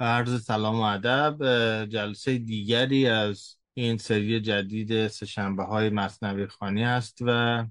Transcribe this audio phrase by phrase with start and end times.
[0.00, 1.44] عرض سلام و ادب
[1.84, 7.64] جلسه دیگری از این سری جدید سهشنبه های مصنوی خانی است و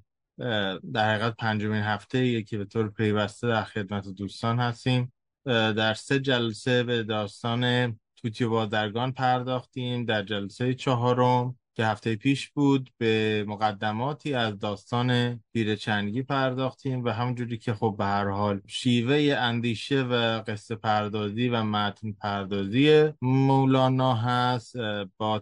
[0.93, 5.13] در حقیقت پنجمین هفته یکی به طور پیوسته در خدمت دوستان هستیم.
[5.45, 10.05] در سه جلسه به داستان توتی بازرگان پرداختیم.
[10.05, 17.57] در جلسه چهارم که هفته پیش بود به مقدماتی از داستان پیرچنگی پرداختیم و همونجوری
[17.57, 24.75] که خب به هر حال شیوه اندیشه و قصه پردازی و متن پردازی مولانا هست.
[25.17, 25.41] با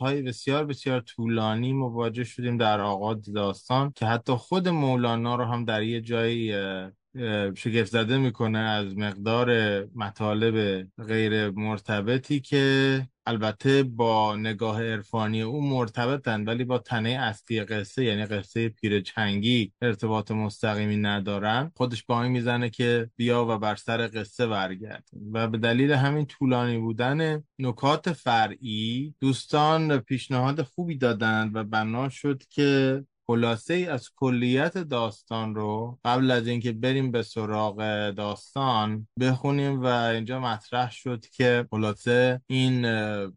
[0.00, 5.64] های بسیار بسیار طولانی مواجه شدیم در آغاز داستان که حتی خود مولانا رو هم
[5.64, 6.54] در یه جایی
[7.54, 9.48] شگفت زده می‌کنه از مقدار
[9.94, 18.04] مطالب غیر مرتبطی که البته با نگاه عرفانی او مرتبطن ولی با تنه اصلی قصه
[18.04, 21.72] یعنی قصه پیرچنگی ارتباط مستقیمی ندارن.
[21.76, 25.08] خودش با این می‌زنه که بیا و بر سر قصه برگرد.
[25.32, 32.42] و به دلیل همین طولانی بودن نکات فرعی دوستان پیشنهاد خوبی دادند و بنا شد
[32.50, 37.76] که خلاصه ای از کلیت داستان رو قبل از اینکه بریم به سراغ
[38.10, 42.86] داستان بخونیم و اینجا مطرح شد که خلاصه این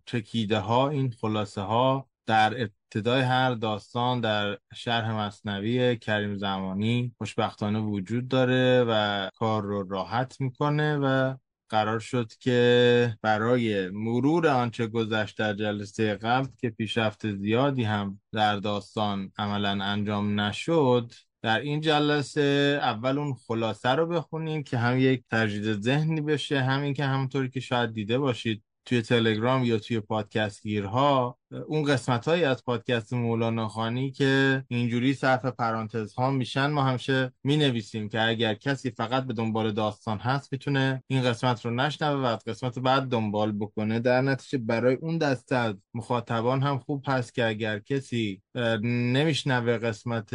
[0.06, 7.80] چکیده ها این خلاصه ها در ابتدای هر داستان در شرح مصنوی کریم زمانی خوشبختانه
[7.80, 11.36] وجود داره و کار رو راحت می‌کنه و
[11.70, 18.56] قرار شد که برای مرور آنچه گذشت در جلسه قبل که پیشرفت زیادی هم در
[18.56, 25.24] داستان عملا انجام نشد در این جلسه اول اون خلاصه رو بخونیم که هم یک
[25.32, 30.64] تجدید ذهنی بشه همین که همونطوری که شاید دیده باشید توی تلگرام یا توی پادکست
[30.64, 36.84] گیرها اون قسمت هایی از پادکست مولانا خانی که اینجوری صرف پرانتز ها میشن ما
[36.84, 41.72] همیشه می نویسیم که اگر کسی فقط به دنبال داستان هست می‌تونه این قسمت رو
[41.72, 44.00] نشنوه و قسمت بعد دنبال بکنه.
[44.00, 48.41] در نتیجه برای اون دسته از مخاطبان هم خوب هست که اگر کسی
[48.84, 50.34] نمیشنوه قسمت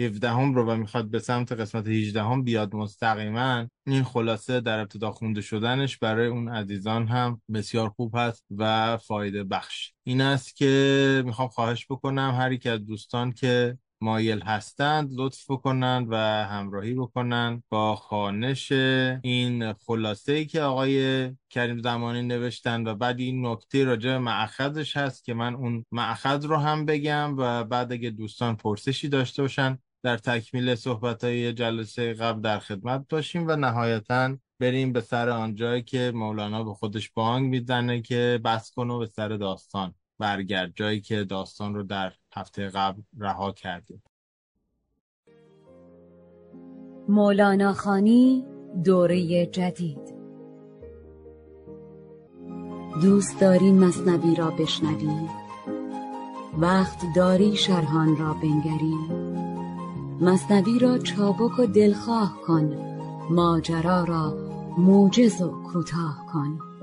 [0.00, 4.78] 17 هم رو و می‌خواد به سمت قسمت 18 هم بیاد مستقیما این خلاصه در
[4.78, 9.92] ابتدا خونده شدنش برای اون عزیزان هم بسیار خوب هست و فایده بخش.
[10.06, 16.06] این است که می‌خوام خواهش بکنم هر یک از دوستان که مایل هستند لطف بکنند
[16.10, 23.20] و همراهی بکنند با خانش این خلاصه ای که آقای کریم زمانی نوشتن و بعد
[23.20, 27.92] این نکته راجع به معخذش هست که من اون معخذ رو هم بگم و بعد
[27.92, 33.56] اگه دوستان پرسشی داشته باشن در تکمیل صحبت های جلسه قبل در خدمت باشیم و
[33.56, 38.98] نهایتا بریم به سر آنجایی که مولانا به خودش بانگ می‌زنه که بس کن و
[38.98, 39.94] به سر داستان.
[40.18, 44.02] برگرد جایی که داستان رو در هفته قبل رها کردیم.
[47.08, 48.44] مولانا خانی
[48.84, 50.14] دوره جدید.
[53.02, 55.28] دوست داری مصنوی را بشنوی؟
[56.58, 58.94] وقت داری شرحان را بنگری؟
[60.20, 62.76] مصنوی را چابک و دلخواه کن
[63.30, 64.34] ماجرا را
[64.78, 66.73] موجز و کوتاه کن.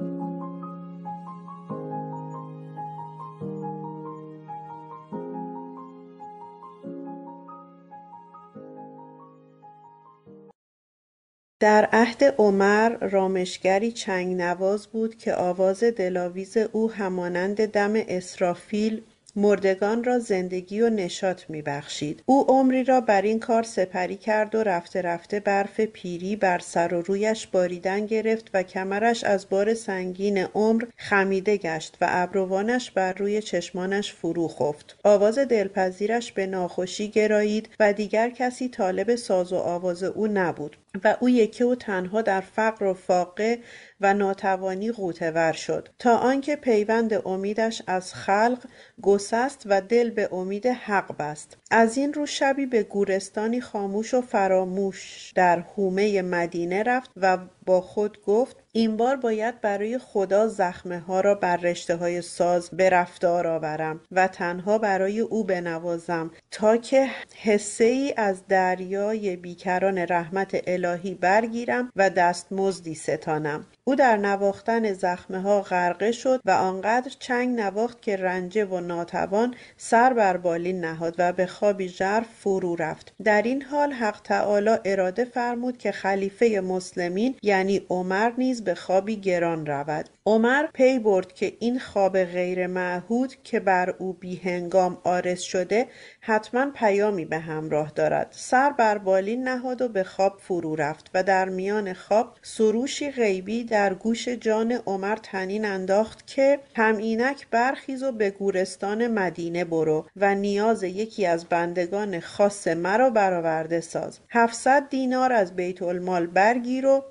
[11.62, 19.02] در عهد عمر رامشگری چنگ نواز بود که آواز دلاویز او همانند دم اسرافیل
[19.36, 22.24] مردگان را زندگی و نشاط میبخشید.
[22.26, 26.94] او عمری را بر این کار سپری کرد و رفته رفته برف پیری بر سر
[26.94, 33.14] و رویش باریدن گرفت و کمرش از بار سنگین عمر خمیده گشت و ابروانش بر
[33.14, 35.00] روی چشمانش فرو خفت.
[35.04, 40.78] آواز دلپذیرش به ناخوشی گرایید و دیگر کسی طالب ساز و آواز او نبود.
[41.04, 43.60] و او یکی و تنها در فقر و فاقه
[44.02, 48.66] و ناتوانی غوطه شد تا آنکه پیوند امیدش از خلق
[49.02, 51.58] گسست و دل به امید حق بست.
[51.72, 57.82] از این رو شبی به گورستانی خاموش و فراموش در حومه مدینه رفت و با
[57.82, 62.90] خود گفت این بار باید برای خدا زخمه ها را بر رشته های ساز به
[62.90, 70.64] رفتار آورم و تنها برای او بنوازم تا که حسه ای از دریای بیکران رحمت
[70.68, 73.66] الهی برگیرم و دستمزدی ستانم.
[73.92, 79.56] او در نواختن زخمه ها غرقه شد و آنقدر چنگ نواخت که رنجه و ناتوان
[79.78, 83.14] سر بر بالین نهاد و به خوابی ژرف فرو رفت.
[83.24, 89.16] در این حال حق تعالی اراده فرمود که خلیفه مسلمین یعنی عمر نیز به خوابی
[89.16, 90.10] گران رود.
[90.26, 95.88] عمر پی برد که این خواب غیر معهود که بر او بیهنگام آرز شده
[96.20, 98.28] حتما پیامی به همراه دارد.
[98.32, 103.64] سر بر بالین نهاد و به خواب فرو رفت و در میان خواب سروشی غیبی
[103.64, 110.06] در گوش جان عمر تنین انداخت که هم اینک برخیز و به گورستان مدینه برو
[110.16, 114.20] و نیاز یکی از بندگان خاص مرا برآورده ساز.
[114.30, 117.04] هفتصد دینار از بیت المال برگیر و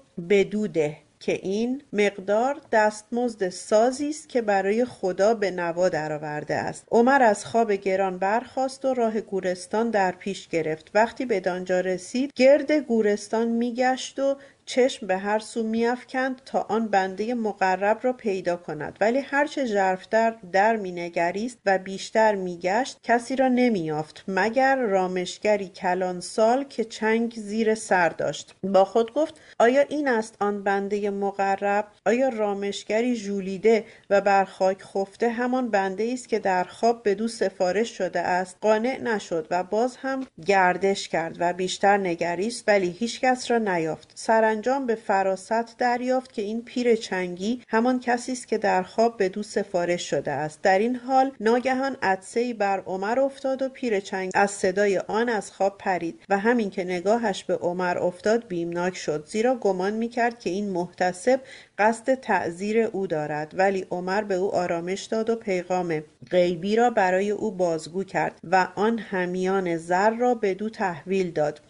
[0.72, 1.09] ده.
[1.20, 6.84] که این مقدار دستمزد سازی است که برای خدا به نوا درآورده است.
[6.90, 10.90] عمر از خواب گران برخاست و راه گورستان در پیش گرفت.
[10.94, 14.36] وقتی به دانجا رسید گرد گورستان میگشت و
[14.70, 18.96] چشم به هر سو میافکند تا آن بنده مقرب را پیدا کند.
[19.00, 26.64] ولی هرچه ژرفتر در مینگریست و بیشتر میگشت کسی را نمییافت مگر رامشگری کلان سال
[26.64, 28.54] که چنگ زیر سر داشت.
[28.62, 34.82] با خود گفت آیا این است آن بنده مقرب؟ آیا رامشگری ژولیده و بر خاک
[34.82, 39.96] خفته همان بنده است که در خواب بدو سفارش شده است؟ قانع نشد و باز
[39.96, 44.12] هم گردش کرد و بیشتر نگریست ولی هیچکس را نیافت.
[44.14, 49.28] سرانجام به فراست دریافت که این پیر چنگی همان کسی است که در خواب به
[49.28, 50.62] دو سفارش شده است.
[50.62, 55.52] در این حال ناگهان عدسهای بر عمر افتاد و پیر چنگ از صدای آن از
[55.52, 59.26] خواب پرید و همین که نگاهش به عمر افتاد بیمناک شد.
[59.26, 61.40] زیرا گمان می‌کرد که این محتسب
[61.78, 63.54] قصد تعذیر او دارد.
[63.56, 68.68] ولی عمر به او آرامش داد و پیغام غیبی را برای او بازگو کرد و
[68.74, 71.60] آن همیان زر را بدو تحویل داد.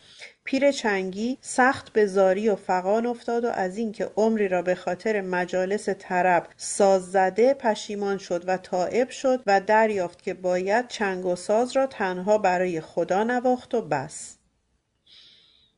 [0.45, 5.21] پیر چنگی سخت به زاری و فقان افتاد و از اینکه عمری را به خاطر
[5.21, 11.37] مجالس طرب ساز زده پشیمان شد و تائب شد و دریافت که باید چنگ و
[11.37, 14.37] ساز را تنها برای خدا نواخت و بس.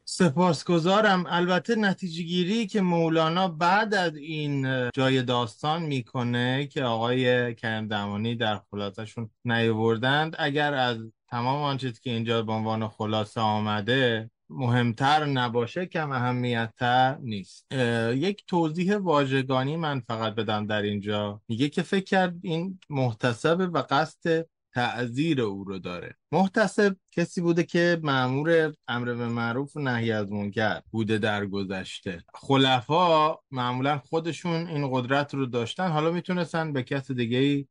[0.04, 1.24] سپاسگزارم.
[1.28, 8.36] البته نتیجه گیری که مولانا بعد از این جای داستان می‌کنه که آقای کرم دمانی
[8.36, 10.98] در خلاصشون نیاوردند اگر از
[11.28, 17.72] تمام آنچه که اینجا به عنوان خلاصه آمده مهمتر نباشه کم اهمیتتر نیست.
[18.14, 21.42] یک توضیح واژگانی من فقط بدم در اینجا.
[21.48, 26.16] میگه که فکر کرد این محتسب و قصد تعذیر او رو داره.
[26.32, 32.24] محتسب کسی بوده که معمور امر به معروف و نهی از منکر بوده در گذشته.
[32.34, 35.88] خلفا معمولا خودشون این قدرت رو داشتن.
[35.88, 37.66] حالا می‌تونستن به کس دیگه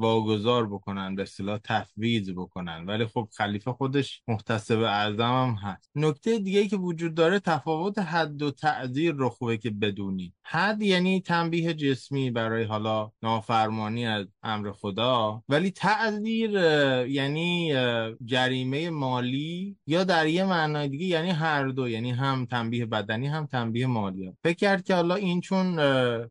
[0.00, 2.84] واگذار بکنن به اصطلاح تفویض بکنن.
[2.86, 5.90] ولی خب خلیفه خودش محتسب اعظم هم هست.
[5.94, 10.34] نکته دیگه که وجود داره تفاوت حد و تعذیر رو خوبه که بدونی.
[10.42, 15.42] حد یعنی تنبیه جسمی برای حالا نافرمانی از امر خدا.
[15.48, 16.50] ولی تعذیر
[17.06, 17.74] یعنی
[18.24, 23.46] جریمه مالی یا در یه معنای دیگه یعنی هر دو یعنی هم تنبیه بدنی هم
[23.46, 24.32] تنبیه مالی.
[24.42, 25.76] فکر کرد که حالا این چون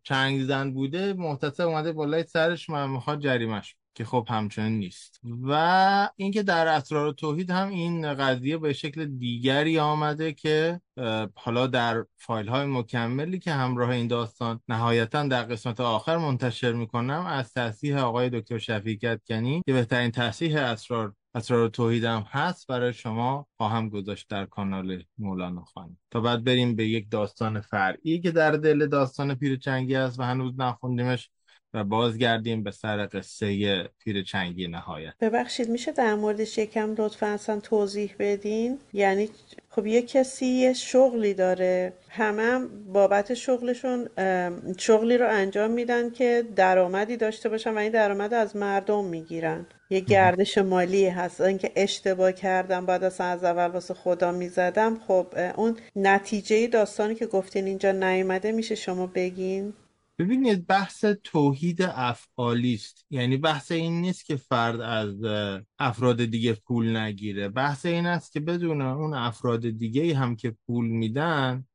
[0.04, 3.59] چنگ زن بوده محتسب اومده بالای سرش من می‌خواد جریمه
[4.00, 5.20] که خب همچنین نیست.
[5.44, 10.82] و اینکه در اسرار توحید هم این قضیه به شکل دیگری آمده که
[11.36, 17.26] حالا در فایل های مکملی که همراه این داستان نهایتا در قسمت آخر منتشر می‌کنم
[17.26, 22.94] از تصحیح آقای دکتر شفیق کنی که بهترین تصحیح اسرار اسرار توحید هم هست برای
[22.94, 28.32] شما خواهم گذاشت در کانال مولانا خان تا بعد بریم به یک داستان فرعی که
[28.32, 31.30] در دل داستان پیر چنگی است و هنوز نخوندیمش.
[31.74, 35.14] و بازگردیم به سر قصه پیر چنگی نهایت.
[35.22, 39.30] ببخشید میشه در موردش یکم لطفا اصلا توضیح بدین؟ یعنی
[39.70, 44.10] خب یه کسی یه شغلی داره همه هم بابت شغلشون
[44.78, 49.66] شغلی رو انجام میدن که درآمدی داشته باشن و این درآمد از مردم می‌گیرن.
[49.90, 51.42] یه گردش مالی هست.
[51.42, 55.00] اینکه اشتباه کردم بعد از از اول واسه خدا می‌زدم.
[55.08, 59.74] خب اون نتیجه داستانی که گفتین اینجا نیومده میشه شما بگین؟
[60.20, 63.06] ببینید بحث توحید افعالی است.
[63.10, 65.16] یعنی بحث این نیست که فرد از
[65.80, 67.50] افراد دیگه پول نگیره.
[67.50, 71.66] بحث این است که بدون اون افراد دیگه هم که پول میدن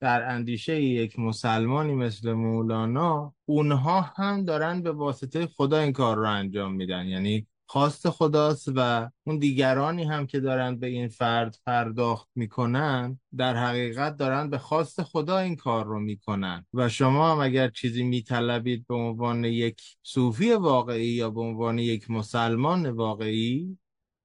[0.00, 6.30] در اندیشه یک مسلمانی مثل مولانا اونها هم دارن به واسطه خدا این کار رو
[6.30, 7.06] انجام میدن.
[7.06, 13.56] یعنی خواست خداست و اون دیگرانی هم که دارن به این فرد پرداخت می‌کنن در
[13.56, 16.66] حقیقت دارن به خواست خدا این کار رو می‌کنن.
[16.74, 22.10] و شما هم اگر چیزی میطلبید به عنوان یک صوفی واقعی یا به عنوان یک
[22.10, 23.78] مسلمان واقعی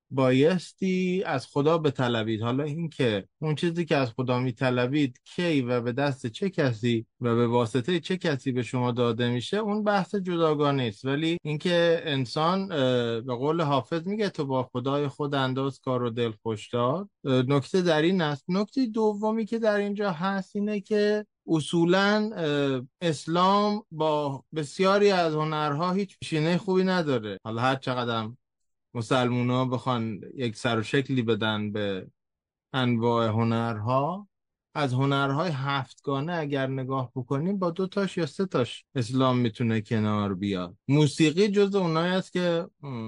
[0.10, 2.42] بایستی از خدا بطلبید.
[2.42, 7.36] حالا اینکه اون چیزی که از خدا میطلبید کی و به دست چه کسی و
[7.36, 12.68] به واسطه چه کسی به شما داده میشه اون بحث جداگانه است ولی اینکه انسان
[13.22, 17.82] به قول حافظ میگه تو با خدای خود انداز کار و دل خوش داد نکته
[17.82, 18.46] در این است.
[18.48, 22.32] نکته دومی که در اینجا هست اینه که اصولا
[23.02, 27.40] اسلام با بسیاری از هنرها هیچ پیشینه خوبی نداره.
[27.44, 28.30] حالا هر چقدر
[28.98, 32.08] مسلمون ها بخوان یک سر و شکلی بدن به
[32.74, 34.27] انواع هنرها.
[34.75, 40.34] از هنرهای هفتگانه اگر نگاه بکنیم با دو تاش یا سه تاش اسلام می‌تونه کنار
[40.34, 40.77] بیاد.
[40.88, 42.68] موسیقی جز اونایی است که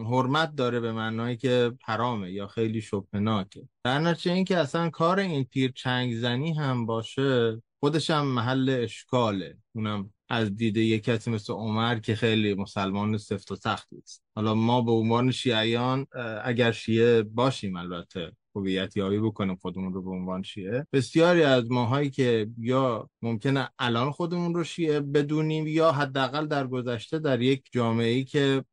[0.09, 3.67] حرمت داره به معنایی که حرامه یا خیلی شبهناکه.
[3.83, 8.79] در نتیجه این که اصلا کار این پیر چنگ زنی هم باشه خودش هم محل
[8.83, 9.57] اشکاله.
[9.75, 14.53] اونم از دیده یک کسی مثل عمر که خیلی مسلمان سفت و سختی است حالا
[14.53, 16.07] ما به عنوان شیعیان
[16.43, 18.31] اگر شیعه باشیم البته.
[18.59, 20.87] هویت یابی بکنیم خودمون رو به عنوان شیعه.
[20.93, 27.19] بسیاری از ماهایی که یا ممکنه الان خودمون رو شیعه بدونیم یا حداقل در گذشته
[27.19, 28.63] در یک جامعه ای که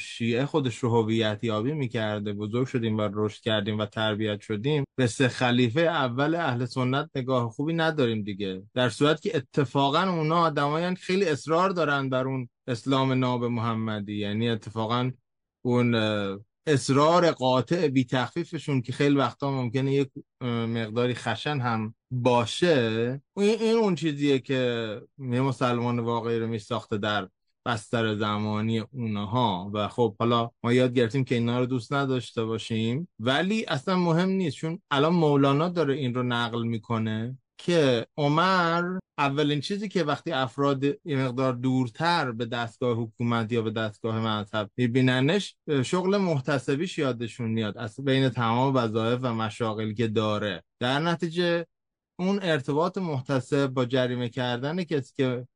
[0.00, 5.06] شیعه خودش رو هویت یابی می‌کرده بزرگ شدیم و رشد کردیم و تربیت شدیم به
[5.06, 8.62] سه خلیفه اول اهل سنت نگاه خوبی نداریم دیگه.
[8.74, 14.16] در صورت که اتفاقا اونا آدمایان خیلی اصرار دارن بر اون اسلام ناب محمدی.
[14.16, 15.10] یعنی اتفاقا
[15.64, 15.94] اون
[16.66, 23.94] اصرار قاطع بی تخفیفشون که خیلی وقتا ممکنه یک مقداری خشن هم باشه این اون
[23.94, 27.28] چیزیه که یه مسلمان واقعی رو می ساخته در
[27.66, 29.70] بستر زمانی اونها.
[29.74, 33.08] و خب حالا ما یاد گرفتیم که اینا رو دوست نداشته باشیم.
[33.18, 37.38] ولی اصلا مهم نیست چون الان مولانا داره این رو نقل می‌کنه.
[37.64, 43.70] که عمر اولین چیزی که وقتی افراد یه مقدار دورتر به دستگاه حکومت یا به
[43.70, 50.62] دستگاه مذهب میبیننش شغل محتسبیش یادشون میاد از بین تمام وظایف و مشاغلی که داره.
[50.80, 51.66] در نتیجه
[52.18, 55.46] اون ارتباط محتسب با جریمه کردن کسی که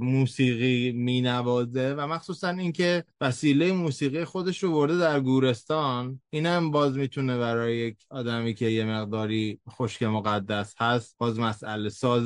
[0.00, 6.96] موسیقی مینوازه و مخصوصا اینکه وسیله موسیقی خودش رو برده در گورستان این هم باز
[6.96, 12.24] می‌تونه برای یک آدمی که یه مقداری خشک مقدس هست باز مسئله ساز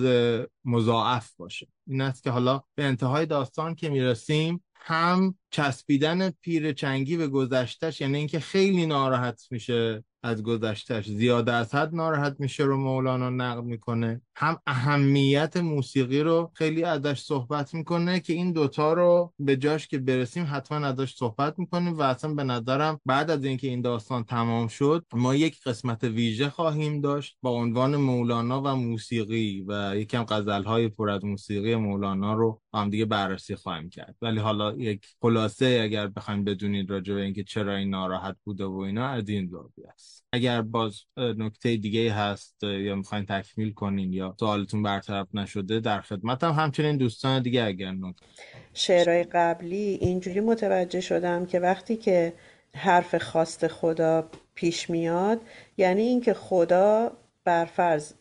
[0.65, 1.69] مضاعف باشه.
[1.87, 8.01] این است که حالا به انتهای داستان که می‌رسیم هم چسبیدن پیر چنگی به گذشتش
[8.01, 13.65] یعنی اینکه خیلی ناراحت میشه از گذشتش زیاده از حد ناراحت میشه رو مولانا نقد
[13.65, 14.21] می‌کنه.
[14.37, 19.99] هم اهمیت موسیقی رو خیلی ازش صحبت می‌کنه که این دوتا رو به جاش که
[19.99, 24.69] برسیم حتما ازش صحبت می‌کنیم و اصلا به نظرم بعد از اینکه این داستان تمام
[24.69, 30.89] شد ما یک قسمت ویژه خواهیم داشت با عنوان مولانا و موسیقی و یکم غزلهای
[30.89, 34.17] پر از موسیقی مولانا رو هم دیگه بررسی خواهیم کرد.
[34.23, 38.79] ولی حالا یک خلاصه اگر بخوایم بدونید راجع به اینکه چرا این ناراحت بوده و
[38.79, 39.51] اینا از این
[39.95, 40.18] است.
[40.33, 46.53] اگر باز نکته دیگه هست یا می‌خواین تکمیل کنین یا سوالتون برطرف نشده در خدمتم.
[46.53, 48.27] همچنین دوستان دیگه اگر نکته
[48.75, 52.33] شعرهای قبلی اینجوری متوجه شدم که وقتی که
[52.75, 55.41] حرف خواست خدا پیش میاد
[55.77, 57.13] یعنی اینکه خدا
[57.45, 58.13] برفرض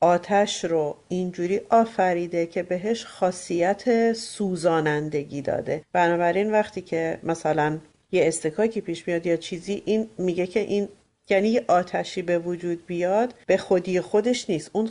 [0.00, 5.84] آتش رو اینجوری آفریده که بهش خاصیت سوزانندگی داده.
[5.92, 7.78] بنابراین وقتی که مثلا
[8.12, 10.88] یه استکاکی پیش میاد یا چیزی این میگه که این
[11.30, 14.90] یعنی یه آتشی به وجود بیاد به خودی خودش نیست اون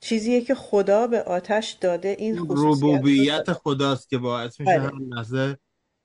[0.00, 4.88] چیزیه که خدا به آتش داده این خصوصیت ربوبیت خداست که باعث میشه بله.
[4.88, 5.56] هم لحظه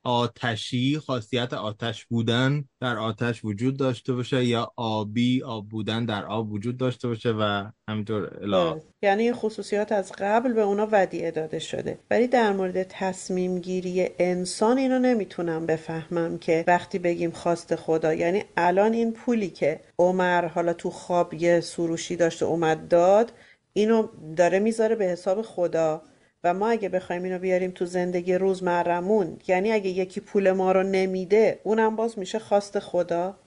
[0.06, 6.52] آتشی خاصیت آتش بودن در آتش وجود داشته باشه یا آبی آب بودن در آب
[6.52, 8.80] وجود داشته باشه و همینطور الا.
[9.02, 12.00] یعنی این خصوصیات از قبل به اونا ودیعه داده شده.
[12.12, 18.44] ولی در مورد تصمیم گیری انسان اینو نمی‌تونم بفهمم که وقتی بگیم خواست خدا یعنی
[18.58, 23.32] الان این پولی که عمر حالا تو خواب یه سروشی داشته اومد داد
[23.74, 24.08] اینو
[24.38, 26.02] داره می‌ذاره به حساب خدا.
[26.46, 30.84] و ما اگه بخوایم اینو بیاریم تو زندگی روزمرمون یعنی اگه یکی پول ما رو
[30.84, 33.38] نمیده اونم باز میشه خواست خدا.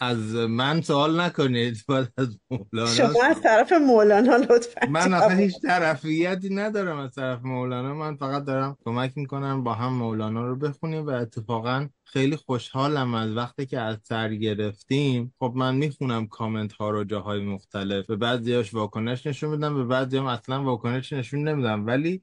[0.00, 5.60] از من سوال نکنید باید از مولانا شما از طرف مولانا لطفا من آخه هیچ
[5.62, 7.94] طرفیتی ندارم از طرف مولانا.
[7.94, 13.36] من فقط دارم کمک می‌کنم با هم مولانا رو بخونیم و اتفاقا خیلی خوشحالم از
[13.36, 15.34] وقتی که از سر گرفتیم.
[15.38, 18.06] خب من می‌خونم کامنت ها رو جاهای مختلف.
[18.06, 21.86] به بعضیاش واکنش نشون میدم به بعضی هم اصلا واکنش نشون نمیدم.
[21.86, 22.22] ولی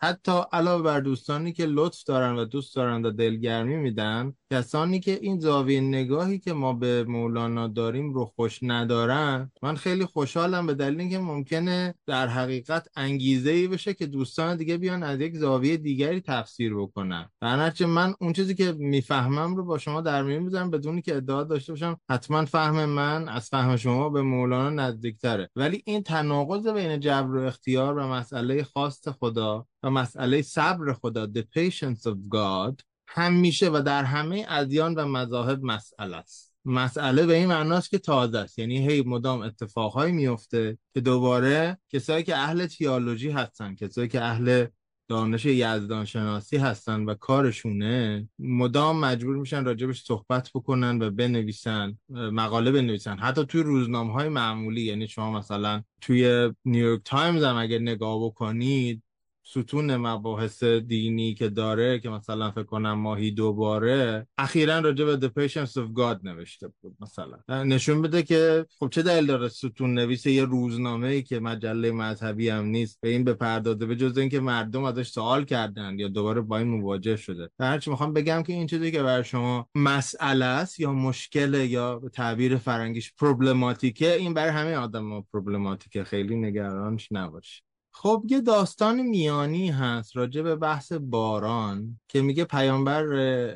[0.00, 5.18] حتی علاوه بر دوستانی که لطف دارن و دوست دارن و دلگرمی میدن کسانی که
[5.22, 10.74] این زاویه نگاهی که ما به مولانا داریم رو خوش ندارن من خیلی خوشحالم به
[10.74, 15.76] دلیل اینکه ممکنه در حقیقت انگیزه ای بشه که دوستان دیگه بیان از یک زاویه
[15.76, 17.30] دیگری تفسیر بکنن.
[17.40, 21.44] در من اون چیزی که می‌فهمم رو با شما در میون می‌ذارم بدونی که ادعا
[21.44, 25.50] داشته باشم حتما فهم من از فهم شما به مولانا نزدیکتره.
[25.56, 31.26] ولی این تناقض بین جبر و اختیار و مسئله خواست خدا و مسئله صبر خدا
[31.26, 36.54] the patience of God همیشه و در همه ادیان و مذاهب مسئله است.
[36.64, 38.58] مسئله به این معناست که تازه است.
[38.58, 44.66] یعنی هی مدام اتفاقهایی میفته که دوباره کسایی که اهل تیالوجی هستن کسایی که اهل
[45.08, 52.72] دانش یزدان شناسی هستن و کارشونه مدام مجبور میشن راجبش صحبت بکنن و بنویسن مقاله
[52.72, 53.18] بنویسن.
[53.18, 59.02] حتی توی روزنامه های معمولی یعنی شما مثلا توی نیویورک تایمز هم اگه نگاه بکنید
[59.48, 65.30] ستون مباحث دینی که داره که مثلا فکر کنم ماهی دوباره اخیرا راجع به The
[65.30, 67.64] Patience of God نوشته بود مثلا.
[67.64, 72.48] نشون بده که خب چه دلیل داره ستون نویس یه روزنامه ای که مجله مذهبی
[72.48, 76.58] هم نیست؟ به این بپردازه به جز اینکه مردم ازش سوال کردن یا دوباره با
[76.58, 77.50] این مواجه شده.
[77.60, 82.08] هرچی می‌خوام بگم که این چیزی که برای شما مسئله است یا مشکل یا به
[82.08, 87.67] تعبیر فرنگیش پروبلماتیکه این برای همه آدم پروبلماتیکه خیلی نگرانش نباشه
[88.00, 93.04] خب یه داستان میانی هست راجع به بحث باران که میگه پیامبر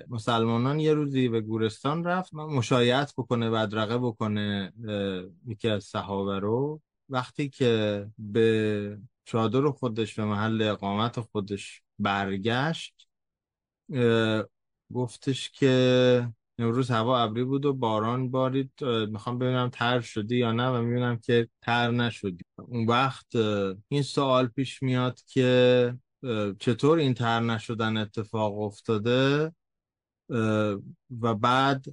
[0.09, 4.73] مسلمانان یه روزی به گورستان رفت مشایعت بکنه بدرقه بکنه
[5.47, 6.81] یکی از صحابه رو.
[7.09, 13.09] وقتی که به چادر خودش به محل اقامت خودش برگشت
[14.95, 16.29] گفتش که
[16.59, 18.73] امروز هوا ابری بود و باران بارید
[19.11, 22.45] می‌خوام ببینم تر شدی یا نه و می‌بینم که تر نشدی.
[22.57, 23.37] اون وقت
[23.89, 25.95] این سوال پیش میاد که
[26.59, 29.53] چطور این تر نشدن اتفاق افتاده؟
[31.21, 31.85] و بعد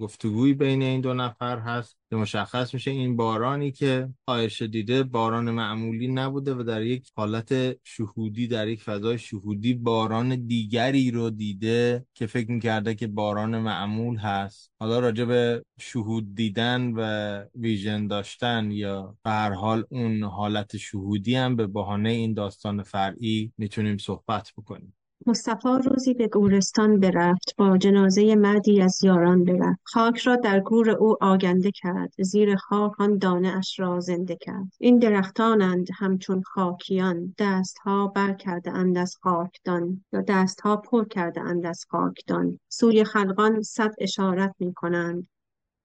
[0.00, 5.50] گفتگوی بین این دو نفر هست که مشخص میشه این بارانی که آیشه دیده باران
[5.50, 12.06] معمولی نبوده و در یک حالت شهودی در یک فضای شهودی باران دیگری رو دیده
[12.14, 14.72] که فکر می‌کرده که باران معمول هست.
[14.80, 21.34] حالا راجع به شهود دیدن و ویژن داشتن یا به هر حال اون حالت شهودی
[21.34, 24.94] هم به بهانه این داستان فرعی می‌تونیم صحبت بکنیم.
[25.26, 29.80] مصطفی روزی به گورستان برفت با جنازه مردی از یاران برفت.
[29.84, 34.72] خاک را در گور او آگنده کرد زیر خاک آن دانه اش را زنده کرد.
[34.78, 41.66] این درختانند همچون خاکیان دستها بر کرده اند از خاکدان یا دستها پر کرده اند
[41.66, 42.60] از خاکدان.
[42.68, 45.28] سوی خلقان صد اشارت می کنند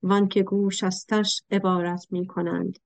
[0.03, 2.79] وان که گوش استش عبارت می کنند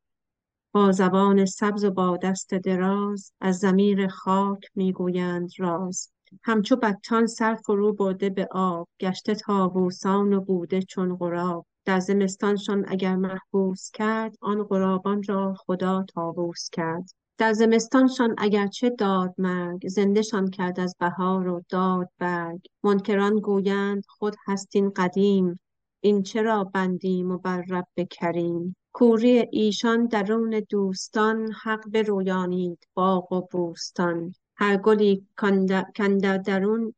[0.72, 6.10] با زبان سبز و با دست دراز از زمیر خاک می‌گویند راز.
[6.44, 11.66] همچو بطان سر فرو برده به آب گشته تاووسان و بوده چون غراب.
[11.86, 17.10] در زمستانشان اگر محبوس کرد آن غرابان را خدا تاووس کرد.
[17.38, 22.60] در زمستانشان اگرچه داد مرگ زندهشان کرد از بهار و داد برگ.
[22.84, 25.60] منکران گویند خود هستین قدیم
[26.04, 33.42] این چرا بندیم و بر رب کریم کوری ایشان درون دوستان حق برویانید باغ و
[33.52, 34.34] بوستان.
[34.56, 36.94] هر گلی کاندر درون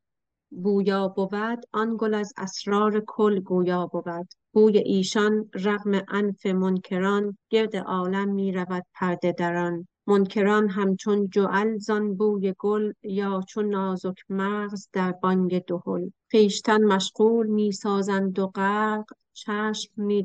[0.51, 4.27] بویا بود آن گل از اسرار کل گویا بود.
[4.53, 9.87] بوی ایشان رغم انف منکران گرد عالم می رود پرده دران.
[10.07, 16.09] منکران همچون جعل زان بوی گل یا چون نازک مغز در بانگ دهل.
[16.31, 20.23] خویشتن مشغول می سازند و غرق چشم می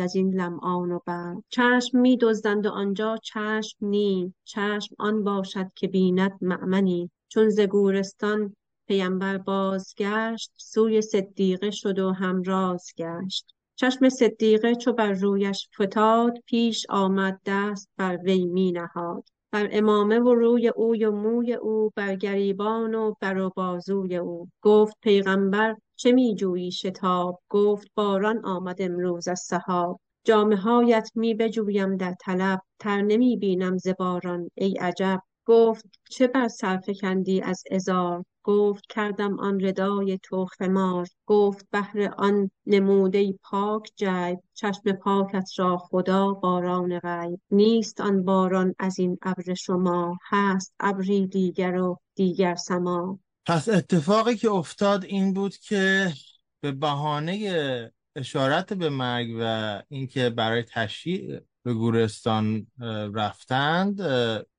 [0.00, 1.36] از این لمعان و برق.
[1.48, 2.18] چشم می
[2.64, 7.10] و آنجا چشم نی چشم آن باشد که بیند مأمنی.
[7.28, 8.56] چون ز گورستان
[8.88, 13.57] پیمبر بازگشت سوی صدیقه شد و همراز گشت.
[13.80, 20.18] چشم صدیقه چو بر رویش فتاد پیش آمد دست بر وی می نهاد بر امامه
[20.18, 24.48] و روی اوی و موی او بر گریبان و بر و بازوی او.
[24.62, 30.00] گفت پیغمبر چه می جویی شتاب؟ گفت باران آمد امروز از سحاب.
[30.24, 35.20] جامه هایت می بجویم در طلب تر نمی بینم ز باران ای عجب.
[35.46, 42.14] گفت چه بر سر فکندی از ازار گفت کردم آن ردای تخم مار گفت بهر
[42.18, 47.40] آن نموده پاک جیب چشم پاکت را خدا باران غیب.
[47.50, 53.18] نیست آن باران از این ابر شما هست ابری دیگر و دیگر سما.
[53.46, 56.12] پس اتفاقی که افتاد این بود که
[56.60, 62.66] به بهانه اشارت به مرگ و اینکه برای تشییع به گورستان
[63.14, 64.00] رفتند.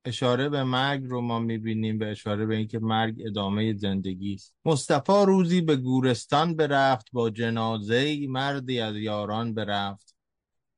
[0.05, 4.55] اشاره به مرگ رو ما می‌بینیم به اشاره به اینکه مرگ ادامه زندگی است.
[4.65, 10.15] مصطفی روزی به گورستان برفت با جنازه مردی از یاران برفت.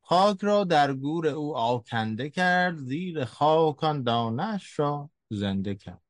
[0.01, 6.01] خاک را در گور او آکنده کرد زیر خاکان دانش را زنده کرد.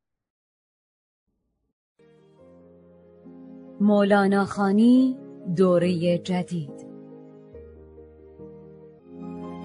[3.80, 5.18] مولانا خانی
[5.56, 6.90] دوره جدید.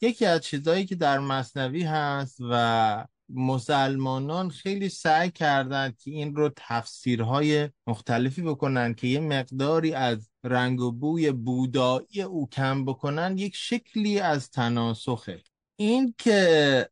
[0.00, 6.50] یکی از چیزهایی که در مصنوی هست و مسلمانان خیلی سعی کردند که این رو
[6.56, 13.56] تفسیرهای مختلفی بکنن که یه مقداری از رنگ و بوی بودایی او کم بکنن یک
[13.56, 15.42] شکلی از تناسخه.
[15.76, 16.88] این که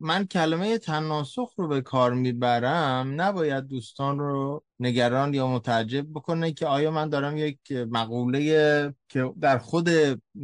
[0.00, 6.66] من کلمه تناسخ رو به کار می‌برم نباید دوستان رو نگران یا متعجب بکنه که
[6.66, 9.88] آیا من دارم یک مقوله که در خود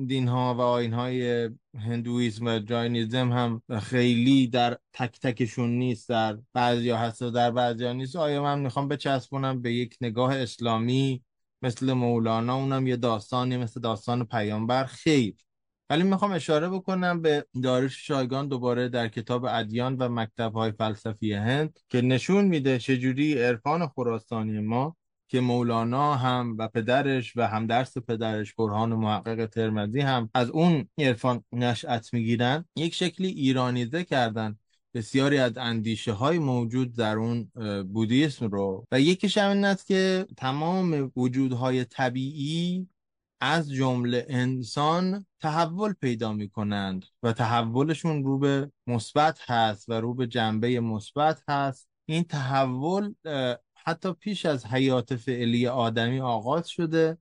[0.06, 6.38] دین ها و آین های هندویسم و جاینیزم هم خیلی در تک تکشون نیست در
[6.52, 8.16] بعضی ها هست و در بعضی ها نیست.
[8.16, 11.24] آیا من می‌خوام بچسبونم به یک نگاه اسلامی
[11.62, 14.84] مثل مولانا؟ اونم یه داستانی مثل داستان پیامبر.
[14.84, 15.34] خیر.
[15.90, 21.78] ولی می‌خوام اشاره بکنم به دارش شایگان دوباره در کتاب ادیان و مکتبهای فلسفی هند
[21.88, 24.96] که نشون میده چجوری عرفان خراسانی ما
[25.28, 30.88] که مولانا هم و پدرش و هم درس پدرش برهان محقق ترمزی هم از اون
[30.98, 34.58] عرفان نشأت می‌گیرن یک شکلی ایرانیزه کردن.
[34.94, 37.50] بسیاری از اندیشه های موجود در اون
[37.92, 38.86] بودیسم رو.
[38.92, 42.88] و یکیش هم این است که تمام وجودهای طبیعی
[43.46, 50.14] از جمله انسان تحول پیدا می کنند و تحولشون رو به مثبت هست و رو
[50.14, 51.88] به جنبه مثبت هست.
[52.08, 53.14] این تحول
[53.74, 57.18] حتی پیش از حیات فعلی آدمی آغاز شده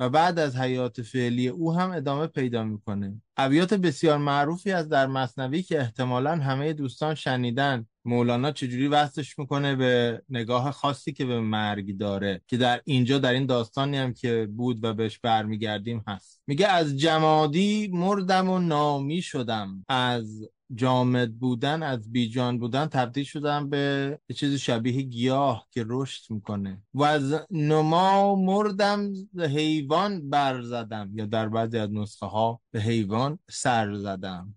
[0.00, 3.22] و بعد از حیات فعلی او هم ادامه پیدا می‌کنه.
[3.36, 7.86] ابیات بسیار معروفی از در مصنوی که احتمالا همه دوستان شنیدن.
[8.04, 13.32] مولانا چجوری وصلش می‌کنه به نگاه خاصی که به مرگ داره که در اینجا در
[13.32, 16.42] این داستانی هم که بود و بهش برمیگردیم هست.
[16.46, 23.70] میگه از جمادی مردم و نامی شدم از جامد بودن از بیجان بودن تبدیل شدن
[23.70, 26.82] به چیز شبیه گیاه که رشد می‌کنه.
[26.94, 33.38] و از نما مردم حیوان بر زدم یا در بعضی از نسخه ها به حیوان
[33.50, 34.54] سر زدم.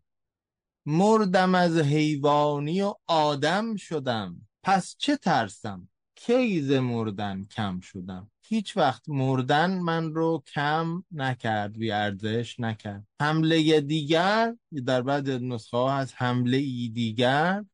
[0.89, 4.47] مردم از حیوانی و آدم شدم.
[4.63, 11.91] پس چه ترسم؟ کیز مردن کم شدم؟ هیچ وقت مردن من رو کم نکرد بی
[11.91, 13.07] ارزش نکرد.
[13.21, 17.65] حمله دیگر در بعد نسخه ها هست حمله ای دیگر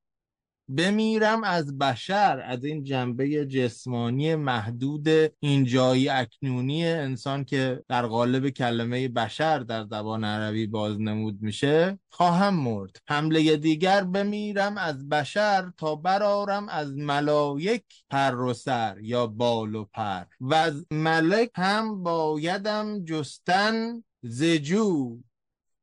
[0.78, 5.08] بمیرم از بشر از این جنبه جسمانی محدود
[5.40, 12.98] اینجایی اکنونی انسان که در قالب کلمه بشر در زبان عربی بازنمود میشه خواهم مرد.
[13.08, 19.86] حمله دیگر بمیرم از بشر تا برارم از ملائک پر و سر یا بال و
[19.86, 20.24] پر.
[20.42, 25.18] و از ملک هم بایدم جستن زجو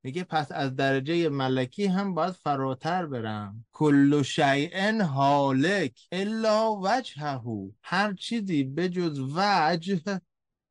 [0.03, 3.65] میگه پس از درجه ملکی هم باید فراتر برم.
[3.73, 7.71] کل شیء حالک الا وجهه.
[7.83, 10.21] هر چیزی بجز وجه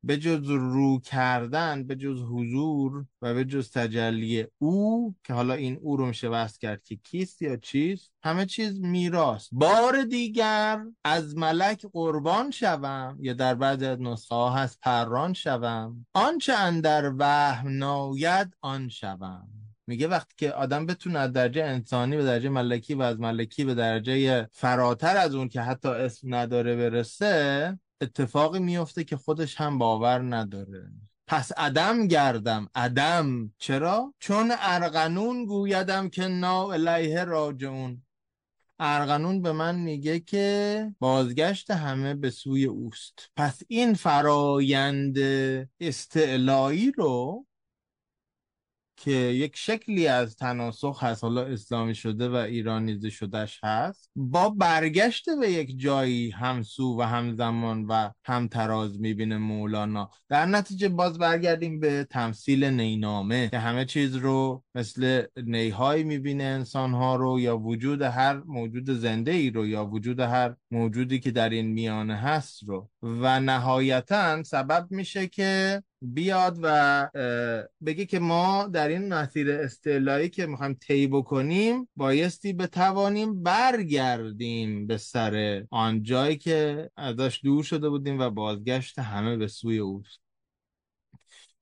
[0.02, 5.78] به جز رو کردن به جز حضور و به جز تجلی او که حالا این
[5.82, 11.36] او رو میشه بحث کرد که کیست یا چیست همه چیز میراست بار دیگر از
[11.36, 16.06] ملک قربان شوم یا در بعض از نسخه هست پران شوم.
[16.14, 19.48] آنچه اندر وهم ناید آن شوم.
[19.86, 23.74] میگه وقتی که آدم بتونه از درجه انسانی به درجه ملکی و از ملکی به
[23.74, 30.36] درجه فراتر از اون که حتی اسم نداره برسه اتفاقی میفته که خودش هم باور
[30.36, 30.90] نداره.
[31.26, 32.68] پس عدم گردم.
[32.74, 33.52] عدم.
[33.58, 38.02] چرا؟ چون ارغنون گویدم که نا الیه راجعون.
[38.78, 43.30] ارغنون به من میگه که بازگشت همه به سوی اوست.
[43.36, 45.18] پس این فرایند
[45.80, 47.46] استعلایی رو
[49.00, 55.24] که یک شکلی از تناسخ هست حالا اسلامی شده و ایرانیزه شدهش هست با برگشت
[55.40, 60.10] به یک جایی همسو و همزمان و همتراز می‌بینه مولانا.
[60.28, 67.16] در نتیجه باز برگردیم به تمثیل نینامه که همه چیز رو مثل نیهایی می‌بینه انسانها
[67.16, 71.66] رو یا وجود هر موجود زنده ای رو یا وجود هر موجودی که در این
[71.66, 72.90] میانه هست رو.
[73.02, 77.08] و نهایتا سبب میشه که بیاد و
[77.86, 84.96] بگه که ما در این مسیر استعلایی که می‌خوایم طی بکنیم بایستی بتوانیم برگردیم به
[84.96, 90.20] سر آن جایی که ازش دور شده بودیم و بازگشت همه به سوی اوست.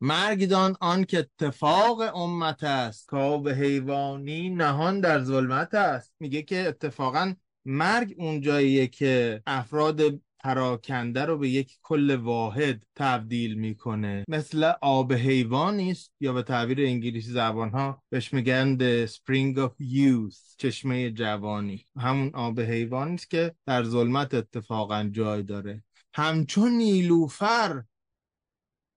[0.00, 3.10] مرگدان آن که اتفاق امت است
[3.44, 6.14] به حیوانی نهان در ظلمت است.
[6.20, 10.00] میگه که اتفاقا مرگ اون جاییه که افراد
[10.40, 14.24] پراکنده رو به یک کل واحد تبدیل می‌کنه.
[14.28, 19.84] مثل آب حیوانی است یا به تعبیر انگلیسی زبان ها بهش میگن the spring of
[19.84, 21.84] youth چشمه جوانی.
[21.96, 25.84] همون آب حیوانی است که در ظلمت اتفاقا جای داره.
[26.14, 27.82] همچون نیلوفر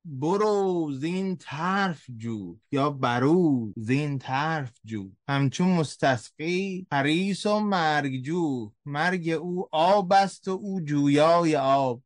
[0.05, 5.09] برو زین طرف جو یا برو زین طرف جو.
[5.27, 8.71] همچون مستسقی حریص و مرگ جو.
[8.85, 12.03] مرگ او آب است و او جویای آب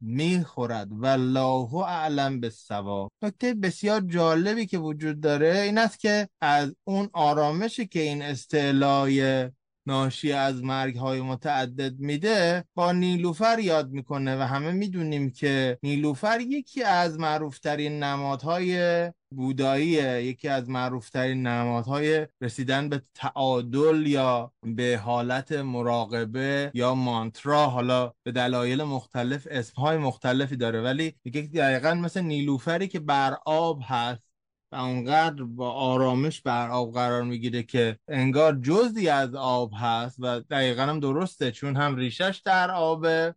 [0.00, 0.88] می‌خورد.
[0.90, 3.12] والله اعلم بالصواب.
[3.22, 9.50] نکته بسیار جالبی که وجود داره این است که از اون آرامشی که این استعلای
[9.88, 16.40] ناشی از مرگ های متعدد میده با نیلوفر یاد می‌کنه و همه می‌دونیم که نیلوفر
[16.40, 19.88] یکی از معروفترین نمادهای بودایی
[20.24, 28.32] یکی از معروفترین نمادهای رسیدن به تعادل یا به حالت مراقبه یا مانترا حالا به
[28.32, 34.27] دلایل مختلف اسمهای مختلفی داره ولی یکی دقیقا مثل نیلوفری که بر آب هست.
[34.72, 40.40] و اونقدر با آرامش بر آب قرار می‌گیره که انگار جزی از آب هست و
[40.40, 43.34] دقیقا هم درسته چون هم ریشش در آبه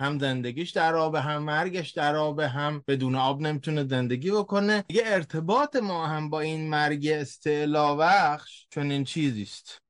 [0.00, 4.84] هم زندگیش در آبه هم مرگش در آبه هم بدون آب نمی‌تونه زندگی بکنه.
[4.88, 9.83] یه ارتباط ما هم با این مرگ استعلا بخش چون این چیزیست.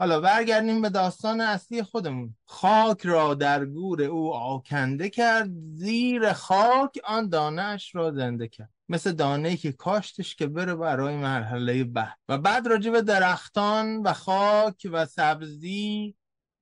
[0.00, 2.36] حالا برگردیم به داستان اصلی خودمون.
[2.44, 8.70] خاک را در گور او آکنده کرد زیر خاک آن دانش را زنده کرد.
[8.88, 12.18] مثل دانه که کاشتش که بره برای مرحله بعد.
[12.28, 16.14] و بعد راجع به درختان و خاک و سبزی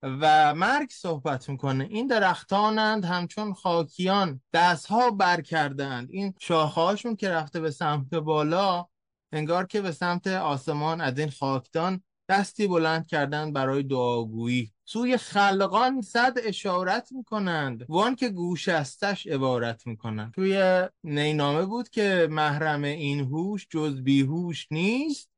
[0.03, 1.85] و مرگ صحبت می‌کنه.
[1.91, 4.41] این درختانند همچون خاکیان.
[4.53, 8.87] دستها بر کردند این شاخهاشون که رفته به سمت بالا
[9.33, 14.73] انگار که به سمت آسمان از این خاکدان دستی بلند کردن برای دعاگویی.
[14.85, 17.87] سوی خلقان صد اشارت می‌کنند.
[17.89, 20.33] وان که گوش استش عبارت می‌کنند.
[20.33, 25.31] توی نینامه بود که محرم این هوش جز بیهوش نیست.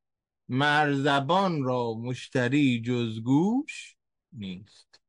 [0.48, 3.96] مرزبان را مشتری جز گوش
[4.32, 5.00] نیست.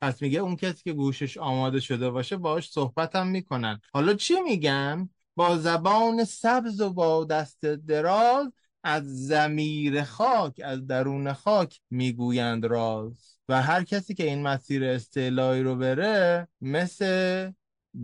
[0.00, 3.80] پس میگه اون کسی که گوشش آماده شده باشه باش صحبت هم می‌کنن.
[3.92, 11.32] حالا چی میگم؟ با زبان سبز و با دست دراز از زمیر خاک از درون
[11.32, 13.38] خاک می‌گویند راز.
[13.48, 17.50] و هر کسی که این مسیر استعلایی رو بره مثل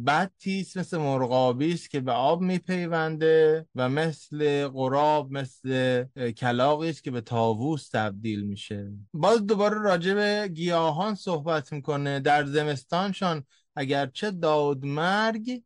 [0.07, 6.05] بدتیست مثل مرغابی است که به آب میپیونده و مثل قراب مثل
[6.37, 8.93] کلاقی است که به تاووس تبدیل میشه.
[9.12, 12.21] باز دوباره راجع به گیاهان صحبت می‌کنه.
[12.21, 13.45] در زمستانشان
[13.77, 15.62] اگرچه داد مرگ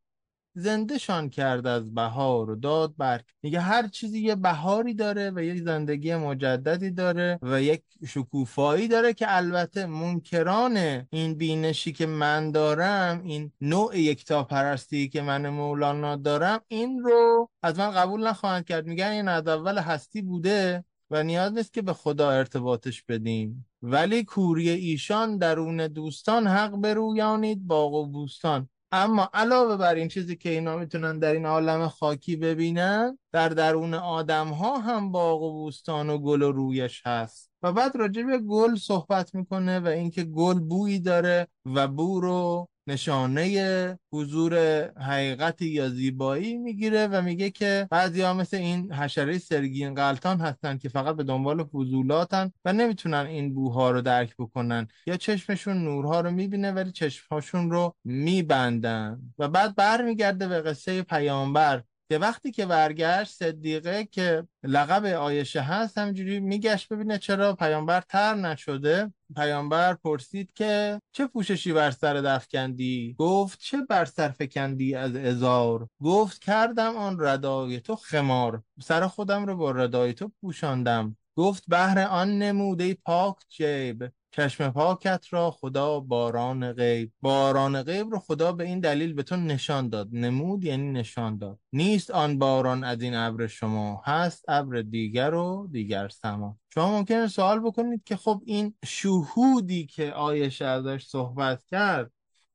[0.55, 5.63] زندهشان کرد از بهار و داد برگ میگه هر چیزی یه بهاری داره و یک
[5.63, 13.23] زندگی مجددی داره و یک شکوفایی داره که البته منکران این بینشی که من دارم
[13.25, 18.87] این نوع یکتا پرستی که من مولانا دارم این رو از من قبول نخواهند کرد.
[18.87, 23.67] میگن این از اول هستی بوده و نیاز نیست که به خدا ارتباطش بدیم.
[23.83, 28.69] ولی کوری ایشان درون دوستان حق برویانید باغ و بوستان.
[28.93, 33.95] اما علاوه بر این چیزی که اینا می‌تونن در این عالم خاکی ببینن در درون
[33.95, 37.51] آدم ها هم باغ و بوستان و گل و رویش هست.
[37.63, 42.69] و بعد راجع به گل صحبت می‌کنه و اینکه گل بویی داره و بو رو
[42.87, 44.55] نشانه حضور
[44.99, 50.79] حقیقتی یا زیبایی می‌گیره و میگه که بعضی ها مثل این حشره سرگین قلتان هستن
[50.79, 56.21] که فقط به دنبال فضولاتن و نمی‌تونن این بوها رو درک بکنن یا چشمشون نورها
[56.21, 59.21] رو می‌بینه ولی چشمهاشون رو میبندن.
[59.39, 61.83] و بعد برمیگرده به قصه پیامبر.
[62.13, 68.35] که وقتی که برگشت صدیقه که لقب آیشه هست همجوری میگشت ببینه چرا پیامبر تر
[68.35, 69.13] نشده.
[69.37, 75.89] پیامبر پرسید که چه پوششی بر سر دفکندی؟ گفت چه بر سر فکندی از ازار
[76.03, 78.63] گفت کردم آن ردای تو خمار.
[78.83, 81.17] سر خودم رو با ردای تو پوشاندم.
[81.37, 84.13] گفت بهر آن نموده پاک جیب.
[84.35, 87.13] چشم پاکت را خدا باران غیب.
[87.21, 90.09] باران غیب رو خدا به این دلیل به تو نشان داد.
[90.13, 91.59] نمود یعنی نشان داد.
[91.73, 94.03] نیست آن باران از این ابر شما.
[94.05, 96.59] هست ابر دیگر و دیگر سما.
[96.75, 102.13] شما ممکنه سوال بکنید که خب این شهودی که آیشه ازش صحبت کرد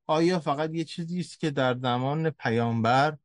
[0.08, 3.18] آیا فقط یه چیزی است که در زمان پیامبر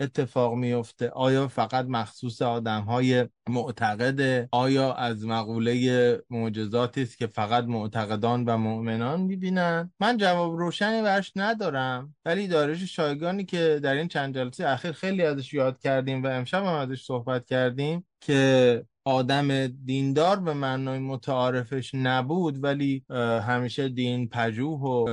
[0.00, 7.64] اتفاق میفته آیا فقط مخصوص آدم های معتقده؟ آیا از مقوله معجزاتی است که فقط
[7.64, 14.08] معتقدان و مؤمنان می‌بینن؟ من جواب روشنی برش ندارم ولی دارش شایگانی که در این
[14.08, 19.66] چند جلسه اخیر خیلی ازش یاد کردیم و امشب هم ازش صحبت کردیم که آدم
[19.66, 23.04] دیندار به معنای متعارفش نبود ولی
[23.42, 25.08] همیشه دین پجوه و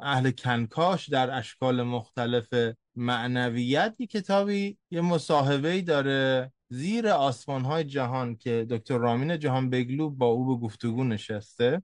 [0.00, 2.54] اهل کنکاش در اشکال مختلف
[2.96, 10.10] معنویت یه کتابی یه مصاحبه داره زیر آسمان های جهان که دکتر رامین جهان بگلو
[10.10, 11.82] با او به گفتگو نشسته.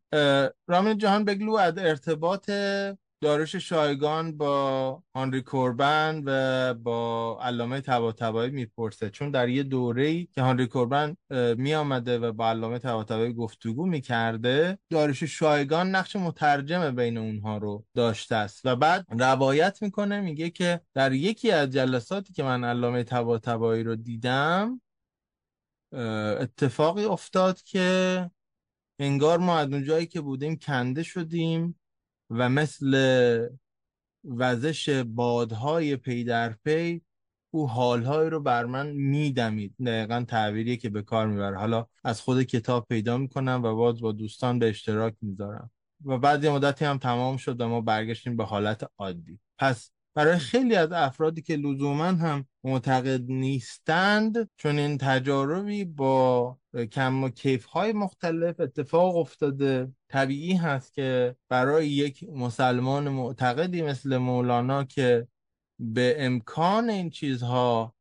[0.66, 2.50] رامین جهان بگلو از ارتباط
[3.22, 9.10] دارش شایگان با آنری کوربن و با علامه طباطبایی می‌پرسه.
[9.10, 11.16] چون در یه دوره ای که هانری کوربن
[11.56, 17.84] می آمده و با علامه طباطبایی گفتگو می‌کرده دارش شایگان نقش مترجم بین اونها رو
[17.94, 23.02] داشته است و بعد روایت می‌کنه میگه که در یکی از جلساتی که من علامه
[23.04, 24.80] طباطبایی رو دیدم
[26.40, 28.30] اتفاقی افتاد که
[28.98, 31.78] انگار ما از اون جایی که بودیم کنده شدیم.
[32.32, 33.48] و مثل
[34.24, 37.02] وزش بادهای پی در پی
[37.50, 39.74] او حالهایی رو بر من میدمید.
[39.86, 41.58] دقیقا تعبیریه که به کار می‌بره.
[41.58, 45.70] حالا از خود کتاب پیدا می‌کنم و باز با دوستان به اشتراک می‌ذارم.
[46.04, 49.38] و بعد یه مدتی هم تمام شد و ما برگشتیم به حالت عادی.
[49.58, 56.58] پس برای خیلی از افرادی که لزوما هم معتقد نیستند چون این تجاربی با
[56.92, 64.16] کم و کیف های مختلف اتفاق افتاده طبیعی هست که برای یک مسلمان معتقدی مثل
[64.16, 65.28] مولانا که
[65.78, 67.94] به امکان این چیزها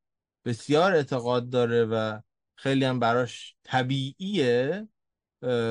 [0.46, 2.20] بسیار اعتقاد داره و
[2.56, 4.88] خیلی هم براش طبیعیه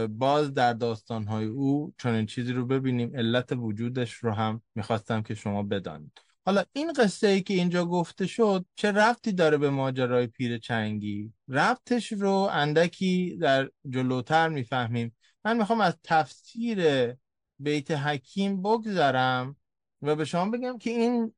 [0.08, 3.16] باز در داستانهای او چون این چیزی رو ببینیم.
[3.16, 6.29] علت وجودش رو هم می‌خواستم که شما بدانید.
[6.46, 11.32] حالا این قصه ای که اینجا گفته شد چه رفتی داره به ماجرای پیر چنگی؟
[11.48, 15.16] رفتش رو اندکی در جلوتر می‌فهمیم.
[15.44, 17.12] من می‌خوام از تفسیر
[17.58, 19.56] بیت حکیم بگذرم
[20.02, 21.34] و به شما بگم که این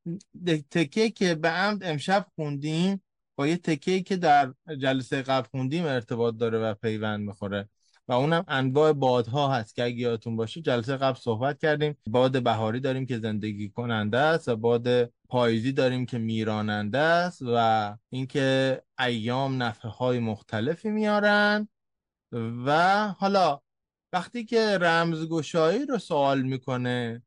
[0.71, 3.03] تکه که به عمد امشب خوندیم
[3.37, 7.69] با یه تکه که در جلسه قبل خوندیم ارتباط داره و پیوند می‌خوره.
[8.13, 11.97] اونم انواع بادها هست که اگه یادتون باشه جلسه قبل صحبت کردیم.
[12.07, 17.97] باد بهاری داریم که زندگی کننده است و باد پاییزی داریم که میراننده است و
[18.11, 21.69] اینکه ایام نفه های مختلفی میارن.
[22.67, 23.61] و حالا
[24.13, 27.23] وقتی که رمزگشایی رو سوال می‌کنه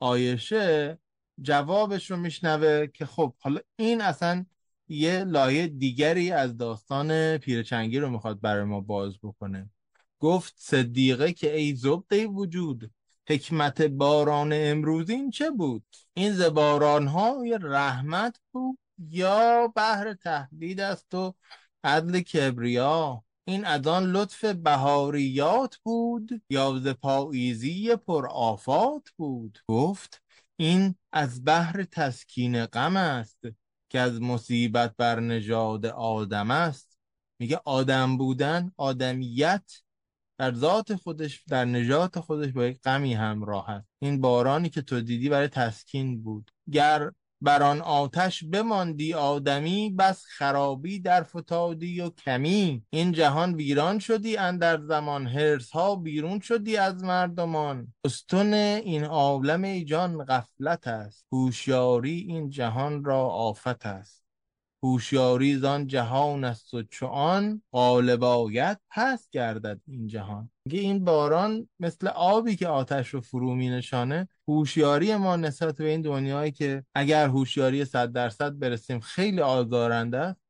[0.00, 0.98] آیشه
[1.42, 4.46] جوابش رو میشنوه که خب حالا این اصلا
[4.88, 9.70] یه لایه دیگری از داستان پیرچنگی رو می‌خواد برای ما باز بکنه.
[10.20, 12.90] گفت صدیقه که ای زبده وجود
[13.28, 21.34] حکمت باران امروزین چه بود؟ این زباران های رحمت بود یا بحر تهدید است و
[21.84, 30.22] عدل کبریا؟ این ادان لطف بهاریات بود یا ز پاییزی پر آفات بود؟ گفت
[30.56, 33.38] این از بحر تسکین غم است
[33.88, 36.98] که از مصیبت بر نژاد آدم است.
[37.38, 39.72] میگه آدم بودن آدمیت
[40.38, 43.88] در ذات خودش در نجات خودش با یک غمی همراه است.
[43.98, 46.50] این بارانی که تو دیدی برای تسکین بود.
[46.72, 52.84] گر بر آن آتش بماندی آدمی بس خرابی در فتادی و کمی.
[52.90, 57.94] این جهان ویران شدی اندر زمان هرس ها بیرون شدی از مردمان.
[58.04, 61.26] استون این عالم جان غفلت است.
[61.32, 64.25] هوشیاری این جهان را آفت است.
[64.86, 70.50] هوشیاری زان جهان است و چو آن غالب آید پس گردد این جهان.
[70.66, 75.88] میگه این باران مثل آبی که آتش رو فرو می نشانه هوشیاری ما نسبت به
[75.88, 80.40] این دنیایی که اگر هوشیاری صد درصد برسیم خیلی آزارنده است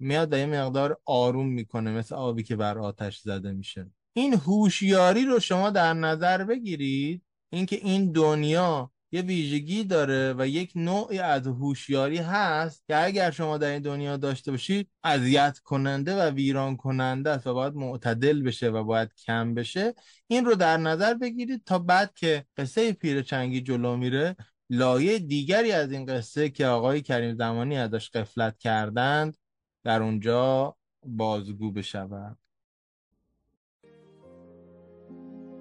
[0.00, 3.90] میاد یه مقدار آروم می‌کنه مثل آبی که بر آتش زده میشه.
[4.16, 7.22] این هوشیاری رو شما در نظر بگیرید
[7.52, 13.58] اینکه این دنیا یه ویژگی داره و یک نوعی از هوشیاری هست که اگر شما
[13.58, 18.70] در این دنیا داشته باشید اذیت کننده و ویران کننده است و باید معتدل بشه
[18.70, 19.94] و باید کم بشه.
[20.26, 24.36] این رو در نظر بگیرید تا بعد که قصه پیر چنگی جلو میره
[24.70, 29.36] لایه دیگری از این قصه که آقای کریم زمانی ازش قفلت کردند
[29.84, 32.38] در اونجا بازگو بشود.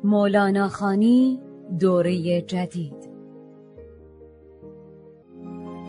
[0.04, 1.40] مولانا خانی
[1.80, 3.11] دوره جدید.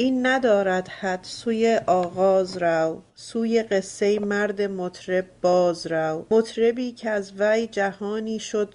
[0.00, 6.26] این ندارد حد سوی آغاز رو سوی قصه مرد مطرب باز رو.
[6.30, 8.74] مطربی کز وی جهانی شد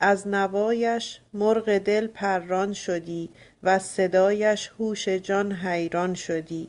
[0.00, 3.30] از نوایش مرغ دل پران شدی
[3.62, 6.68] وز صدایش هوش جان حیران شدی.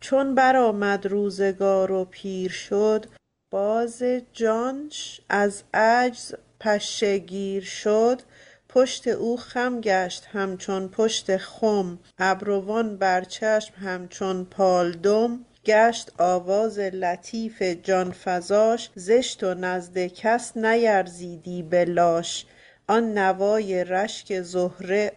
[0.00, 3.06] چون برآمد روزگار و پیر شد
[3.50, 8.22] باز جانش از عجز پشه گیر شد.
[8.68, 11.98] پشت او خم گشت همچون پشت خم.
[12.18, 15.44] ابروان بر چشم همچون پالدم.
[15.64, 18.90] گشت آواز لطیف جان فزاش.
[18.94, 22.46] زشت و نزد کس نیرزیدی به لاش.
[22.88, 25.12] آن نوای رشک زهره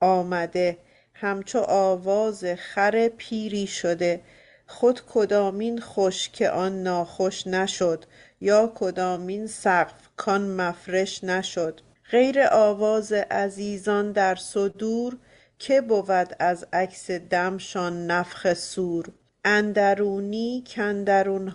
[0.00, 0.78] آمده.
[1.14, 4.20] همچو آواز خر پیری شده.
[4.66, 8.04] خود کدامین خوش که آن ناخوش نشد.
[8.40, 11.80] یا کدامین سقف کان مفرش نشد.
[12.12, 15.18] غیر آواز عزیزان در صدور
[15.58, 19.12] که بود از عکس دمشان نفخ صور
[19.44, 21.54] اندرونی کاندرون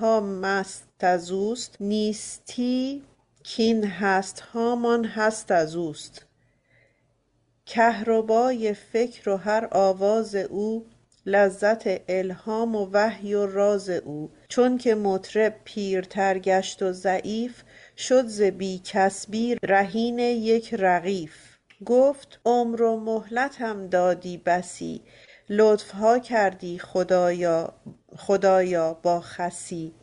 [0.00, 3.02] ها مست از اوست نیستی
[3.42, 6.26] کین هست هامان هست از اوست.
[7.66, 10.86] کهربای فکر و هر آواز او
[11.26, 14.30] لذت الهام و وحی و راز او.
[14.48, 17.62] چون که مطرب پیرتر گشت و ضعیف
[17.96, 21.34] شد ز بی کسبی رهین یک رغیف
[21.84, 25.02] گفت عمر و مهلتم دادی بسی.
[25.52, 27.72] لطفها کردی خدایا
[28.16, 29.94] خدایا با خسی.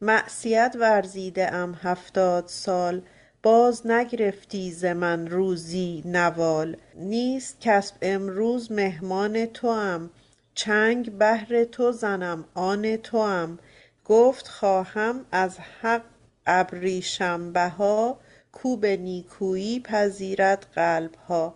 [0.00, 3.02] معصیت ورزیده ام هفتاد سال
[3.42, 6.76] باز نگرفتی ز من روزی نوال.
[6.94, 10.10] نیست کسب امروز مهمان توام
[10.54, 13.58] چنگ بهر تو زنم آن توام.
[14.04, 16.02] گفت خواهم از حق
[16.46, 18.18] ابریشم بها
[18.52, 21.54] کو به نیکویی پذیرد قلبها.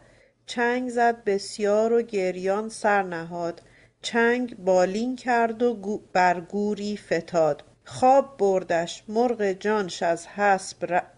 [0.51, 3.62] چنگ زد بسیار و گریان سر نهاد.
[4.03, 7.64] چنگ بالین کرد و بر گوری فتاد.
[7.84, 9.03] خواب بردش.
[9.09, 10.03] مرغ جانش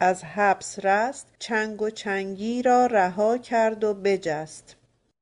[0.00, 1.26] از حبس رست.
[1.38, 4.76] چنگ و چنگی را رها کرد و بجست.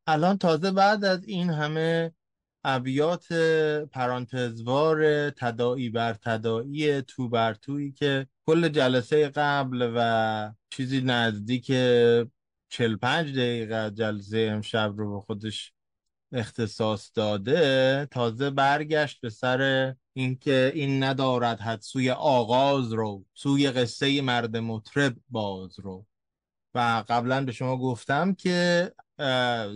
[0.07, 2.13] الان تازه بعد از این همه
[2.65, 3.33] ابیات
[3.93, 11.73] پرانتزوار تداعی بر تداعی تو بر تویی که کل جلسه قبل و چیزی نزدیک
[12.71, 15.73] 45 دقیقه جلسه امشب رو به خودش
[16.33, 24.23] اختصاص داده تازه برگشت به سر اینکه این ندارد حد سوی آغاز رو سوی قصه
[24.23, 26.07] مرد مطرب باز رو.
[26.75, 28.93] و قبلا به شما گفتم که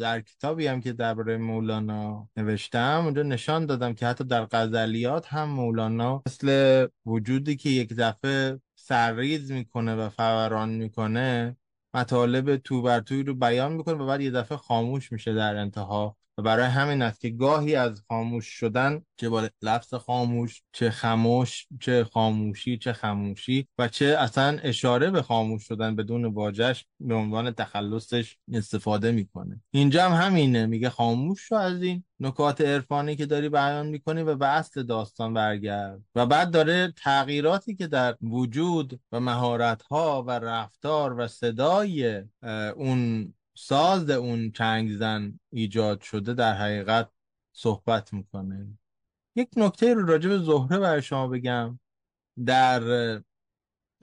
[0.00, 5.48] در کتابی هم که درباره مولانا نوشتم اونجا نشان دادم که حتی در غزلیات هم
[5.48, 11.56] مولانا مثل وجودی که یک دفعه سرریز می‌کنه و فوران می‌کنه
[11.94, 16.16] مطالب تو بر توی رو بیان می‌کنه و بعد یه دفعه خاموش میشه در انتها.
[16.38, 21.66] و برای همین است که گاهی از خاموش شدن چه با لفظ خاموش چه خاموش
[21.80, 27.50] چه خاموشی چه خاموشی و چه اصلا اشاره به خاموش شدن بدون واجش به عنوان
[27.50, 29.60] تخلصش استفاده می‌کنه.
[29.70, 34.34] اینجا هم همینه میگه خاموش شو از این نکات عرفانی که داری بیان می‌کنی و
[34.36, 36.00] به اصل داستان برگرد.
[36.14, 42.22] و بعد داره تغییراتی که در وجود و مهارت ها و رفتار و صدای
[42.76, 47.10] اون ساز اون چنگ زن ایجاد شده در حقیقت
[47.52, 48.78] صحبت می‌کنه.
[49.36, 51.78] یک نکته رو راجع به زهره برای شما بگم.
[52.46, 52.82] در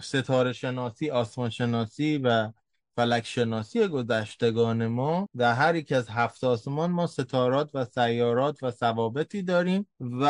[0.01, 2.51] ستاره شناسی آسمان شناسی و
[2.95, 8.71] فلک شناسی گذشتگان ما در هر یک از هفت آسمان ما ستارات و سیارات و
[8.71, 10.27] ثوابتی داریم و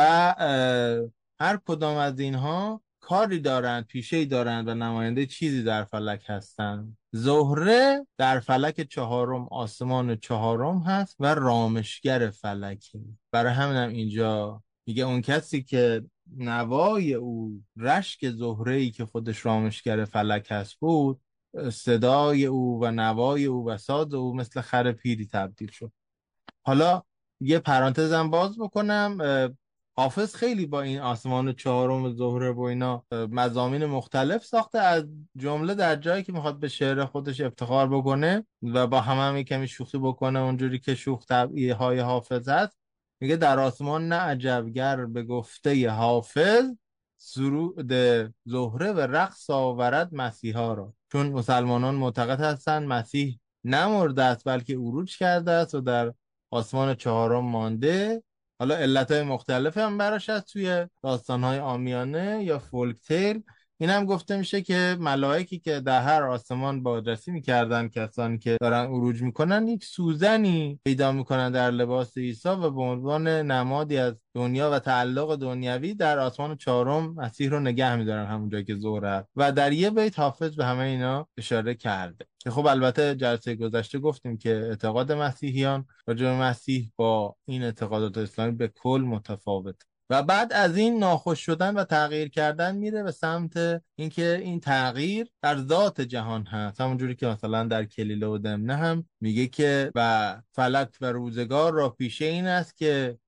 [1.40, 6.96] هر کدام از اینها کاری دارند پیشه دارند و نماینده چیزی در فلک هستند.
[7.14, 13.00] زهره در فلک چهارم آسمان چهارم هست و رامشگر فلکه
[13.30, 16.04] برای همینم اینجا میگه اون کسی که
[16.36, 21.20] نوای او رشک زهره ای که خودش رامشگر فلک هست بود
[21.72, 25.92] صدای او و نوای او و ساز او مثل خر پیری تبدیل شد.
[26.66, 27.02] حالا
[27.40, 29.18] یه پرانتزم باز بکنم
[29.96, 34.78] حافظ خیلی با این آسمان چهارم زهره و اینا مزامین مختلف ساخته.
[34.78, 35.04] از
[35.36, 39.68] جمله در جایی که می‌خواد به شعر خودش افتخار بکنه و با همه هم کمی
[39.68, 42.78] شوخی بکنه اونجوری که شوخ طبعیه های حافظ هست
[43.20, 46.64] میگه در آسمان نه عجبگر به گفته حافظ
[47.16, 47.92] سرود
[48.44, 50.94] زهره و رقص آورد مسیحا را.
[51.12, 56.14] چون مسلمانان معتقد هستند مسیح نمرده است بلکه عروج کرده است و در
[56.50, 58.22] آسمان چهارم مانده.
[58.62, 63.42] حالا علت های مختلف هم براش هست توی داستان های آمیانه یا فولک تیل.
[63.78, 68.84] این هم گفته میشه که ملائکی که در هر آسمان بازرسی می‌کردن کسانی که دارن
[68.86, 74.70] عروج می‌کنن یک سوزنی پیدا می‌کنن در لباس عیسی و به عنوان نمادی از دنیا
[74.70, 79.72] و تعلق دنیوی در آسمان چهارم مسیح رو نگه میدارن همونجا که زهره و در
[79.72, 82.26] یه بیت حافظ به همه اینا اشاره کرده.
[82.42, 88.18] که خب البته جلسه گذشته گفتیم که اعتقاد مسیحیان راجع به مسیح با این اعتقادات
[88.18, 89.76] اسلامی به کل متفاوت.
[90.10, 95.26] و بعد از این ناخوش شدن و تغییر کردن میره به سمت اینکه این تغییر
[95.42, 96.80] در ذات جهان هست.
[96.80, 101.88] همونجوری که مثلا در کلیله و دمنه هم میگه که و فلک و روزگار را
[101.88, 103.18] پیشه این است که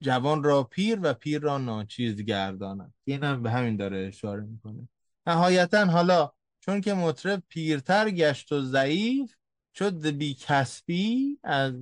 [0.00, 4.88] جوان را پیر و پیر را ناچیز گردانند این هم به همین داره اشاره می‌کنه.
[5.26, 6.32] نهایتا حالا
[6.64, 9.34] چون که مطرب پیرتر گشت و ضعیف
[9.74, 11.74] شد بی کسبی از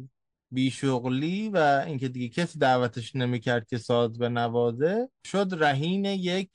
[0.51, 6.51] بیشغلی و اینکه دیگه کسی دعوتش نمی‌کرد که ساز به نوازه شد رهین یک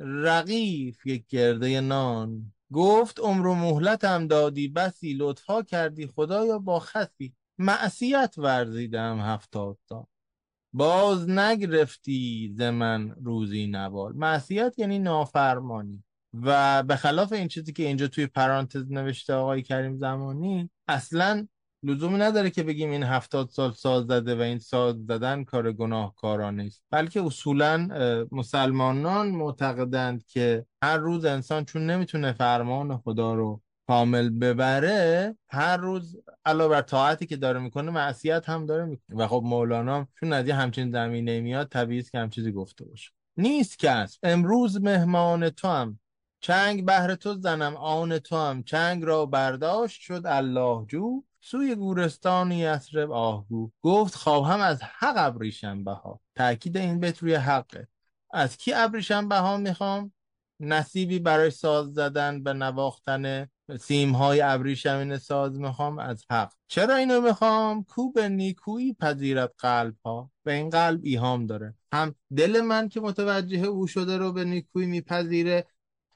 [0.00, 2.52] رقیف یک گرده نان.
[2.72, 10.08] گفت عمر و مهلتم دادی بسی لطفا کردی خدایا با خسی معصیت ورزیدم هفتاد تا.
[10.72, 16.04] باز نگرفتی ز من روزی نوال معصیت یعنی نافرمانی.
[16.32, 21.46] و به خلاف این چیزی که اینجا توی پرانتز نوشته آقای کریم زمانی اصلا
[21.82, 26.64] لزومی نداره که بگیم این هفتاد سال ساز زده و این ساز زدن کار گناهکارانه
[26.64, 27.88] است بلکه اصولا
[28.32, 36.16] مسلمانان معتقدند که هر روز انسان چون نمی‌تونه فرمان خدا رو کامل ببره هر روز
[36.44, 39.16] علاوه بر طاعتی که داره می‌کنه معصیت هم داره می‌کنه.
[39.16, 43.10] و خب مولانا چون از همچین زمینه میاد طبیعی که هم چیزی گفته باشه.
[43.36, 45.99] نیست کس امروز مهمان تو هم.
[46.40, 51.22] چنگ بهر تو زنم آن تو هم چنگ را برداشت شد الله جو.
[51.40, 57.88] سوی گورستانی یسرب آهگو گفت خواهم از حق ابریشم بها تاکید این بیت روی حقه.
[58.30, 60.12] از کی ابریشم بها می‌خوام؟
[60.60, 63.48] نصیبی برای ساز زدن به نواختن
[63.80, 66.52] سیم های ابریشمین ساز می‌خوام از حق.
[66.68, 71.74] چرا اینو می‌خوام؟ کو به نیکویی پذیرت قلب ها به این قلب ایهام داره.
[71.92, 75.66] هم دل من که متوجه او شده رو به نیکویی میپذیره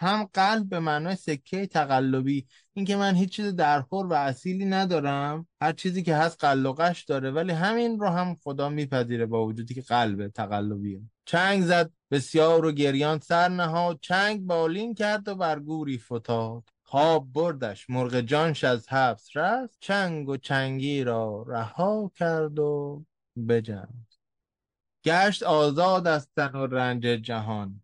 [0.04, 2.46] هم قلب به معنای سکه تقلبی.
[2.72, 7.52] اینکه من هیچ چیز درخور و اصیلی ندارم هر چیزی که هست قلقش داره ولی
[7.52, 11.00] همین رو هم خدا میپذیره با وجودی که قلب تقلبیه.
[11.24, 17.90] چنگ زد بسیار و گریان سر نهاد چنگ بالین کرد و برگوری فتاد خواب بردش
[17.90, 23.04] مرغ جانش از حبس رست چنگ و چنگی را رها کرد و
[23.48, 24.06] بجند
[25.04, 27.83] گشت آزاد از تن و رنج جهان.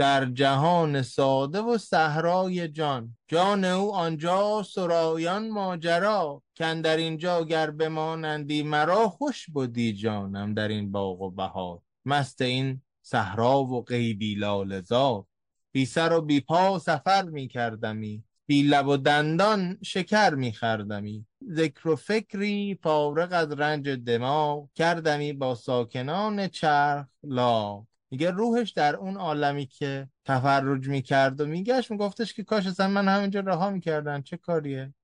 [0.00, 3.16] در جهان ساده و صحرای جان.
[3.28, 6.42] جان او آنجا سرایان ماجرا.
[6.58, 11.78] کن در اینجا گر بمانندی مرا خوش بودی جانم در این باغ و بهار.
[12.04, 15.24] مست این صحرا و غیبی لالزار
[15.72, 18.24] بی سر و بی پا سفر می کردمی.
[18.46, 25.32] بی لب و دندان شکر می خردمی ذکر و فکری فارغ از رنج دماغ کردمی
[25.32, 27.89] با ساکنان چرخ لا.
[28.10, 33.08] میگه روحش در اون عالمی که تفرج می‌کرد و میگشت میگفتش که کاش اصلا من
[33.08, 34.94] همینجا رها می‌کردن چه کاریه؟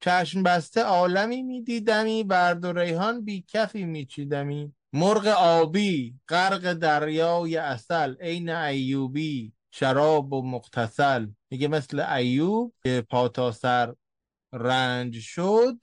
[0.00, 4.74] چشم بسته عالمی میدیدمی برد و ریحان بی کفی میچیدمی.
[4.92, 13.52] مرغ آبی غرق دریای اصل عین ایوبی شراب و مقتصل میگه مثل ایوب که پا
[13.52, 13.94] سر
[14.52, 15.76] رنج شد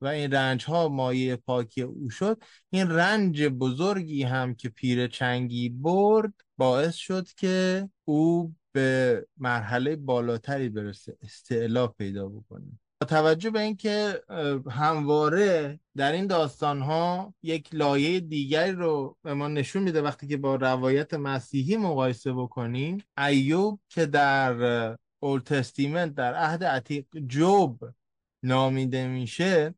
[0.00, 2.42] و این رنج ها مایه پاکی او شد.
[2.70, 10.68] این رنج بزرگی هم که پیر چنگی برد باعث شد که او به مرحله بالاتری
[10.68, 12.78] برسه استعلا پیدا بکنه.
[13.00, 14.22] با توجه به اینکه
[14.70, 20.36] همواره در این داستان ها یک لایه دیگری رو به ما نشون میده وقتی که
[20.36, 27.84] با روایت مسیحی مقایسه بکنیم ایوب که در اول تستیمنت در عهد عتیق جوب
[28.42, 29.74] نامیده میشه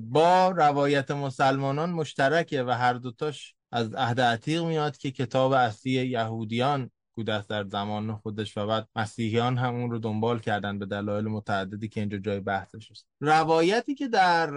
[0.00, 6.90] با روایت مسلمانان مشترکه و هر دوتاش از عهد عتیق میاد که کتاب اصلی یهودیان
[7.14, 11.88] بود در زمان خودش و بعد مسیحیان هم اون رو دنبال کردن به دلایل متعددی
[11.88, 13.06] که اینجا جای بحثش است.
[13.20, 14.50] روایتی که در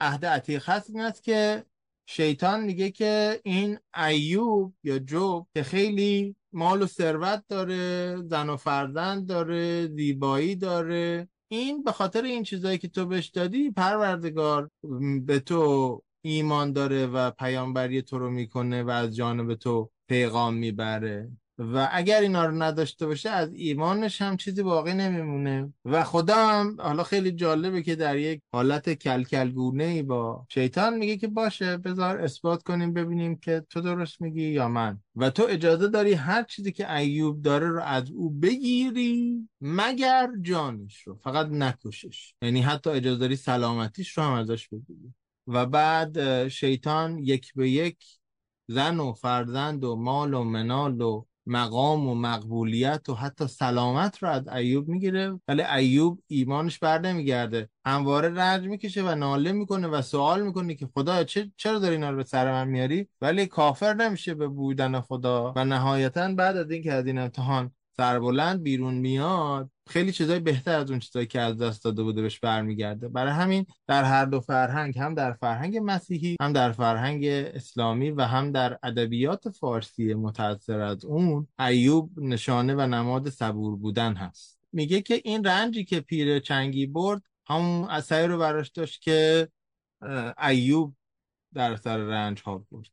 [0.00, 1.64] عهد عتیق هست این است که
[2.06, 8.56] شیطان میگه که این ایوب یا جوب که خیلی مال و ثروت داره زن و
[8.56, 14.70] فرزند داره زیبایی داره این به خاطر این چیزایی که تو بهش دادی پروردگار
[15.26, 21.30] به تو ایمان داره و پیامبری تو رو می‌کنه و از جانب تو پیغام می‌بره.
[21.58, 25.72] و اگر اینا رو نداشته باشه از ایمانش هم چیزی باقی نمیمونه.
[25.84, 31.16] و خدا هم حالا خیلی جالبه که در یک حالت کلکلگونه ای با شیطان میگه
[31.16, 35.00] که باشه بذار اثبات کنیم ببینیم که تو درست میگی یا من.
[35.16, 41.02] و تو اجازه داری هر چیزی که ایوب داره رو از او بگیری مگر جانش
[41.02, 41.16] رو.
[41.16, 42.34] فقط نکشش.
[42.42, 45.14] یعنی حتی اجازه داری سلامتیش رو هم ازش بگیری.
[45.46, 48.04] و بعد شیطان یک به یک
[48.68, 54.28] زن و فرزند و مال و منال و مقام و مقبولیت و حتی سلامت رو
[54.28, 57.68] از ایوب می‌گیره ولی ایوب ایمانش بر نمیگرده.
[57.86, 61.24] همواره رنج می‌کشه و ناله می‌کنه و سوال می‌کنه که خدا
[61.56, 65.64] چرا داری اینا رو به سر من میاری؟ ولی کافر نمیشه به بودن خدا و
[65.64, 70.98] نهایتا بعد از اینکه از این امتحان سربلند بیرون میاد خیلی چیزای بهتر از اون
[70.98, 73.08] چیزایی که از دست داده بوده بهش برمیگرده.
[73.08, 78.22] برای همین در هر دو فرهنگ هم در فرهنگ مسیحی هم در فرهنگ اسلامی و
[78.22, 84.58] هم در ادبیات فارسی متأثر از اون ایوب نشانه و نماد صبور بودن هست.
[84.72, 89.48] میگه که این رنجی که پیر چنگی برد همون اثری رو براش داشت که
[90.42, 90.94] ایوب
[91.54, 92.86] در سر رنج ها برد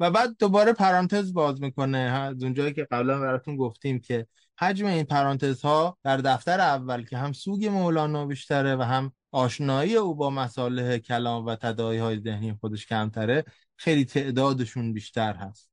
[0.00, 1.98] و بعد دوباره پرانتز باز می‌کنه.
[1.98, 4.26] از اونجایی که قبلا براتون گفتیم که
[4.58, 9.96] حجم این پرانتز ها در دفتر اول که هم سوگ مولانا بیشتره و هم آشنایی
[9.96, 13.44] او با مساله کلام و تدایی های ذهنی خودش کمتره
[13.76, 15.70] خیلی تعدادشون بیشتر هست.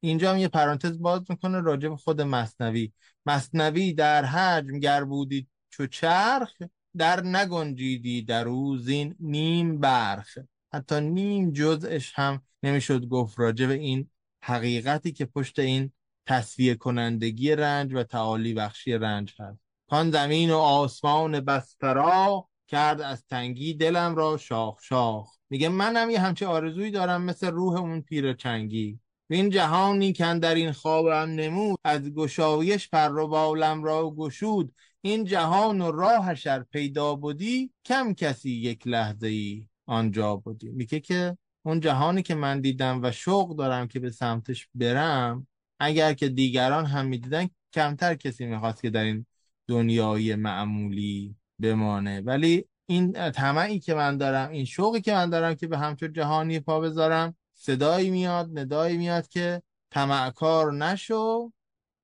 [0.00, 2.92] اینجا هم یه پرانتز باز می‌کنه راجع به خود مصنوی.
[3.26, 6.52] مصنوی در حجم گر بودی چو چرخ
[6.96, 8.78] در نگنجیدی در او
[9.20, 10.38] نیم برخ.
[10.74, 14.10] حتی نیم جزش هم نمی‌شد گفت راجع به این
[14.44, 15.92] حقیقتی که پشت این
[16.26, 19.58] تصویه کنندگی رنج و تعالی بخشی رنج هست.
[19.90, 25.36] کان زمین و آسمان بسترا کرد از تنگی دلم را شاخ شاخ.
[25.50, 29.00] میگه منم یه همچه آرزویی دارم مثل روح اون پیر چنگی.
[29.30, 34.74] این جهانی که در این خوابم نمود از گشایش پر و بالم را گشود.
[35.00, 40.70] این جهان و راهش پیدا بودی کم کسی یک لحظه ای آنجا بودی.
[40.70, 45.46] میگه که اون جهانی که من دیدم و شوق دارم که به سمتش برم
[45.80, 49.26] اگر که دیگران هم می‌دیدن کمتر کسی می‌خواست که در این
[49.68, 52.20] دنیای معمولی بمانه.
[52.20, 56.60] ولی این طمعی که من دارم این شوقی که من دارم که به همچون جهانی
[56.60, 61.52] پا بذارم صدایی میاد ندایی میاد که طمعکار نشو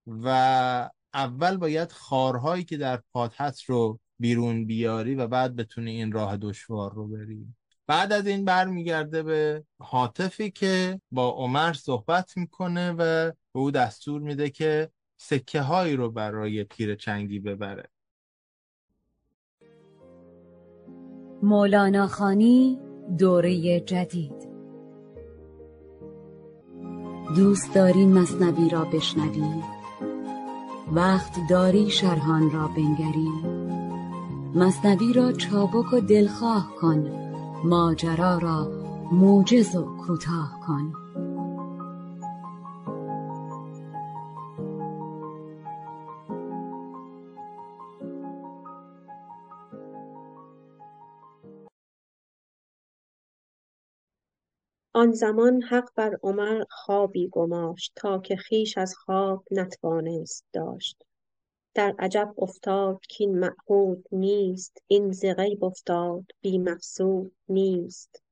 [0.06, 6.12] و اول باید خارهایی که در پات هست رو بیرون بیاری و بعد بتونی این
[6.12, 7.54] راه دشوار رو بری.
[7.90, 12.96] بعد از این برمیگرده به حاطفی که با عمر صحبت می‌کنه و
[13.52, 17.88] به او دستور میده که سکه هایی رو برای پیر چنگی ببره.
[21.42, 22.80] مولانا خانی
[23.18, 24.48] دوره جدید.
[27.36, 29.62] دوست داری مصنوی را بشنوی؟
[30.92, 33.30] وقت داری شرحان را بنگری؟
[34.54, 37.29] مصنوی را چابک و دلخواه کن.
[37.64, 38.68] ماجرا را
[39.12, 40.92] موجز و کوتاه کن.
[54.94, 61.09] آن زمان حق بر عمر خوابی گماشت تا که خیش از خواب نتوانست داشت.
[61.74, 68.22] در عجب افتاد کین معهود نیست این ز غیب افتاد بی مقصود نیست.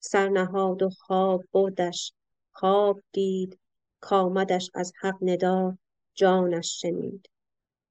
[0.00, 2.12] سر نهاد و خواب بردش
[2.50, 3.58] خواب دید
[4.00, 5.78] کآمدش از حق ندا
[6.14, 7.28] جانش شنید.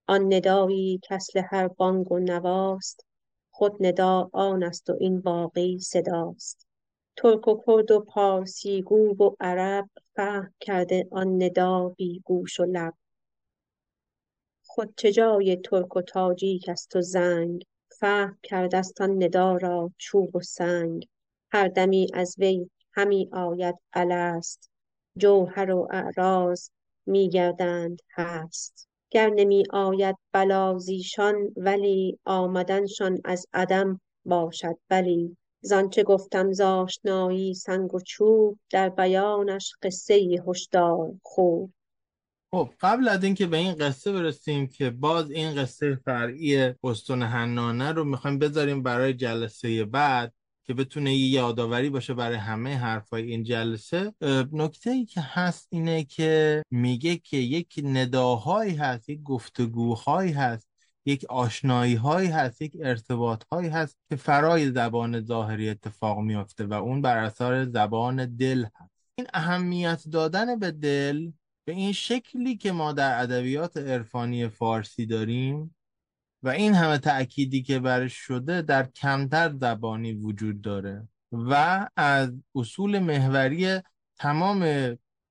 [0.07, 3.05] آن ندایی کاصل هر بانگ و نواست
[3.51, 6.67] خود ندا آنست و این باقی صداست.
[7.15, 12.65] ترک و کرد و پارسی گو و عرب فهم کرده آن ندا بی گوش و
[12.65, 12.93] لب.
[14.73, 17.63] خود چه جای ترک و تاجیکست و زنگ؟
[17.99, 21.07] فهم کردست آن ندا را چوب و سنگ.
[21.51, 24.69] هر دمی از وی همی آید الست
[25.17, 26.69] جوهر و اعراض
[27.05, 28.87] می گردند هست.
[29.09, 34.77] گر نمی آید بلا زیشان ولی آمدنشان از عدم باشد.
[34.89, 41.71] بلی زانچه گفتم ز آشنایی سنگ و چوب در بیانش قصه ای هشدار خوب.
[42.53, 47.91] خب قبل از اینکه به این قصه برسیم که باز این قصه فرعی استون حنانه
[47.91, 50.33] رو می‌خوایم بذاریم برای جلسه بعد
[50.63, 54.13] که بتونه یه یادآوری باشه برای همه حرفای این جلسه.
[54.51, 60.67] نکته ای که هست اینه که میگه که یک نداهایی هست یک گفتگوهایی هست
[61.05, 66.73] یک آشنایی هایی هست یک ارتباط هایی هست که فرای زبان ظاهری اتفاق میافته و
[66.73, 68.91] اون بر اثر زبان دل هست.
[69.15, 71.31] این اهمیت دادن به دل
[71.71, 75.75] به این شکلی که ما در ادبیات عرفانی فارسی داریم
[76.43, 82.99] و این همه تأکیدی که برش شده در کمتر زبانی وجود داره و از اصول
[82.99, 83.79] محوری
[84.17, 84.65] تمام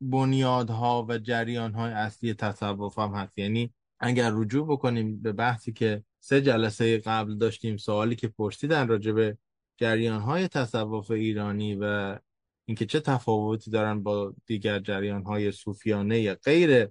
[0.00, 3.38] بنیادها و جریانهای اصلی تصوف هم هست.
[3.38, 9.12] یعنی اگر رجوع بکنیم به بحثی که سه جلسه قبل داشتیم سوالی که پرسیدن راجع
[9.12, 9.38] به
[9.76, 12.18] جریانهای تصوف ایرانی و
[12.70, 16.88] اینکه چه تفاوتی دارن با دیگر جریانهای صوفیانه غیر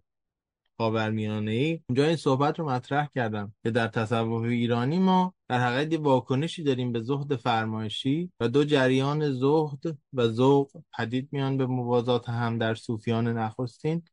[0.77, 5.99] خاورمیانه ای اونجا این صحبت رو مطرح کردم که در تصوف ایرانی ما در حقیقت
[5.99, 12.29] واکنشی داریم به زهد فرمایشی و دو جریان زهد و ذوق پدید میان به موازات
[12.29, 14.03] هم در صوفیان نخستین.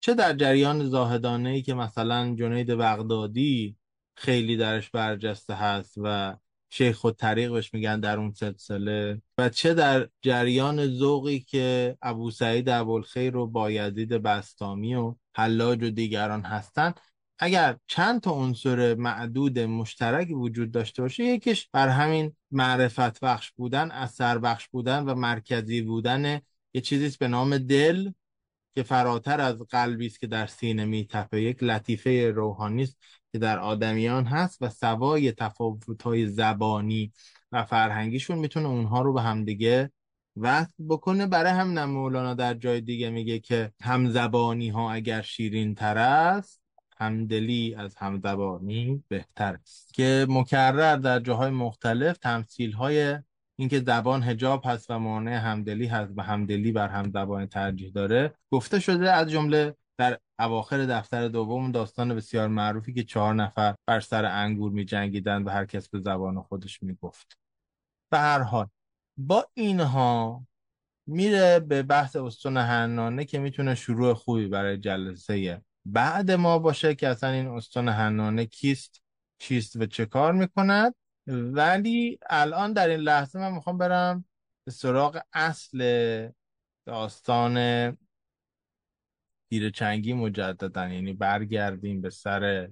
[0.00, 3.76] چه در جریان زاهدانه ای که مثلا جنید بغدادی
[4.16, 6.36] خیلی درش برجسته هست و
[6.76, 9.22] شیخ خود طریق بهش میگن در اون سلسله.
[9.38, 15.90] و چه در جریان ذوقی که ابو سعید ابوالخیر و بایزید بستامی و حلاج و
[15.90, 17.00] دیگران هستند
[17.38, 23.90] اگر چند تا عنصر معدود مشترک وجود داشته باشه یکیش بر همین معرفت بخش بودن
[23.90, 26.40] اثر بخش بودن و مرکزی بودن
[26.74, 28.10] یه چیزیست به نام دل
[28.74, 31.42] که فراتر از قلبی است که در سینه میتپه.
[31.42, 32.98] یک لطیفه روحانی است.
[33.34, 37.12] که در آدمیان هست و سوای تفاوت‌های زبانی
[37.52, 39.90] و فرهنگیشون می‌تونه اونها رو به همدیگه
[40.36, 41.26] وقت بکنه.
[41.26, 46.60] برای هم مولانا در جای دیگه میگه که همزبانی ها اگر شیرین تر است
[46.96, 49.94] همدلی از همزبانی بهتر است.
[49.94, 53.18] که مکرر در جاهای مختلف تمثیل های
[53.56, 58.34] اینکه زبان هجاب هست و مانع همدلی هست و همدلی بر هم زبان ترجیح داره
[58.50, 64.00] گفته شده از جمله در اواخر دفتر دوم داستان بسیار معروفی که چهار نفر بر
[64.00, 67.38] سر انگور می جنگیدن و هر کس به زبان خودش می گفت
[68.12, 68.68] به هر حال
[69.16, 70.46] با اینها
[71.06, 77.08] میره به بحث استون هنانه که می‌تونه شروع خوبی برای جلسه بعد ما باشه که
[77.08, 79.02] اصلا این استون هنانه کیست
[79.38, 80.94] چیست و چه کار می‌کند.
[81.26, 84.24] ولی الان در این لحظه من می‌خوام برم
[84.66, 85.78] به سراغ اصل
[86.86, 87.56] داستان
[89.74, 92.68] چنگی مجددا یعنی برگردیم به سر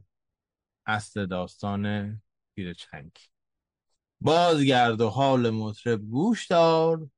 [0.87, 2.23] اصل داستان
[2.57, 3.23] چنگی
[4.21, 7.11] بازگرد و حال مطرب گوش دار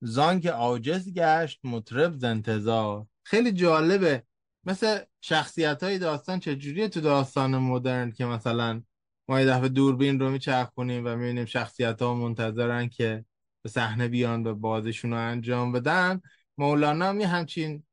[0.00, 3.06] زان که عاجز گشت مطرب ز انتظار.
[3.24, 4.22] خیلی جالبه
[4.64, 8.82] مثل شخصیت های داستان چجوریه تو داستان مدرن که مثلا
[9.28, 13.24] ما یه دفعه دوربین رو میچرخونیم و می‌بینیم شخصیت ها منتظرن که
[13.62, 16.20] به صحنه بیان و بازشون رو انجام بدن.
[16.58, 17.84] مولانا می همچین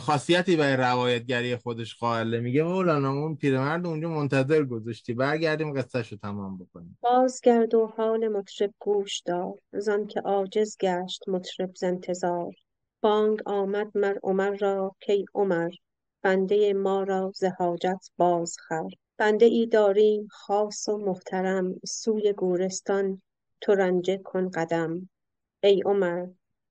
[0.00, 5.14] خاصیتی برای روایتگری خودش قائله میگه مولانا اون پیرمرد اونجا منتظر گذاشتی.
[5.14, 6.98] برگردیم قصهش رو تمام بکنیم.
[7.00, 9.54] بازگرد و حال مطرب گوش دار.
[9.72, 12.52] زان که عاجز گشت مطرب ز انتظار.
[13.00, 15.70] بانگ آمد مر عمر را کی عمر.
[16.22, 21.74] بنده ما را ز حاجت بازخر بنده ای داریم خاص و محترم.
[21.86, 23.22] سوی گورستان
[23.60, 25.10] تو کن قدم.
[25.62, 26.26] ای عمر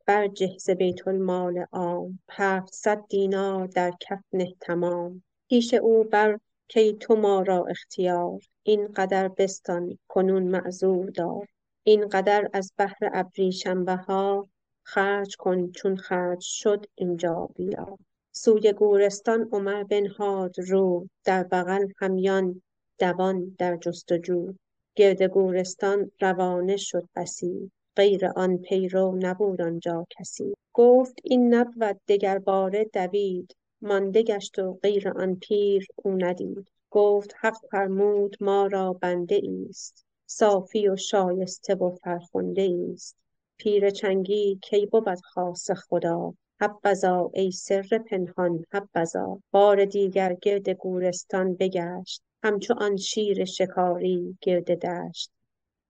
[0.06, 2.20] برجه ز بیت المال عام.
[2.30, 5.24] هفتصد دینار در کف نه تمام.
[5.50, 6.40] پیش او بر
[6.74, 8.40] کای تو ما را اختیار.
[8.64, 11.48] این قدر بستان کنون معذور دار.
[11.84, 14.48] این قدر از بهر ابریشم بها
[14.84, 17.98] خرج کن چون خرج شد اینجا بیا
[18.32, 21.08] سوی گورستان عمر بنهاد رو.
[21.24, 22.62] در بغل همیان
[23.00, 24.54] دوان در جستجو.
[24.96, 27.72] گرد گورستان روانه شد بسی.
[27.96, 30.54] غیر آن پیرو نبود آنجا کسی.
[30.74, 32.02] گفت این نبود
[32.46, 33.56] باره دوید.
[33.82, 36.68] مانده گشت و غیر آن پیر او ندید.
[36.92, 40.06] گفت حق فرمود ما را بنده ایست.
[40.26, 43.16] صافی و شایسته و فرخنده ایست.
[43.58, 49.40] پیر چنگی کی بود خاص خدا؟ حبذا ای سر پنهان حبذا.
[49.52, 52.22] بار دیگر گرد گورستان بگشت.
[52.44, 55.32] همچو آن شیر شکاری گرد دشت.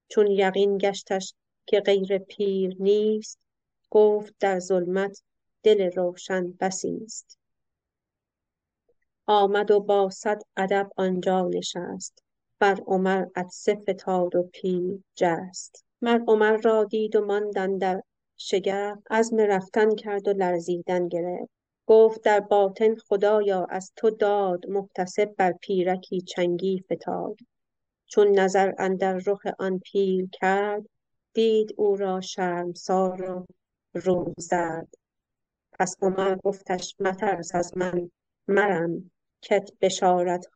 [0.08, 1.34] چون یقین گشتش
[1.66, 3.40] که غیر پیر نیست
[3.90, 5.22] گفت در ظلمت
[5.64, 7.40] دل روشن بسی است
[9.28, 12.24] آمد و با صد ادب آنجا نشست.
[12.60, 15.86] بر عمر عطسه فتاد و پیر جست.
[16.02, 18.02] مر عمر را دید و ماند در
[18.38, 21.52] شگفت عزم رفتن کرد و لرزیدن گرفت.
[21.88, 27.38] گفت در باطن خدایا از تو داد محتسب بر پیرکی چنگی فتاد.
[28.06, 30.86] چون نظر اندر رخ آن پیر کرد
[31.34, 33.46] دید او را شرمسار و
[33.94, 34.94] رو زرد
[35.80, 38.12] پس عمر گفتش مترس از من
[38.48, 39.12] مرم
[39.42, 39.70] کت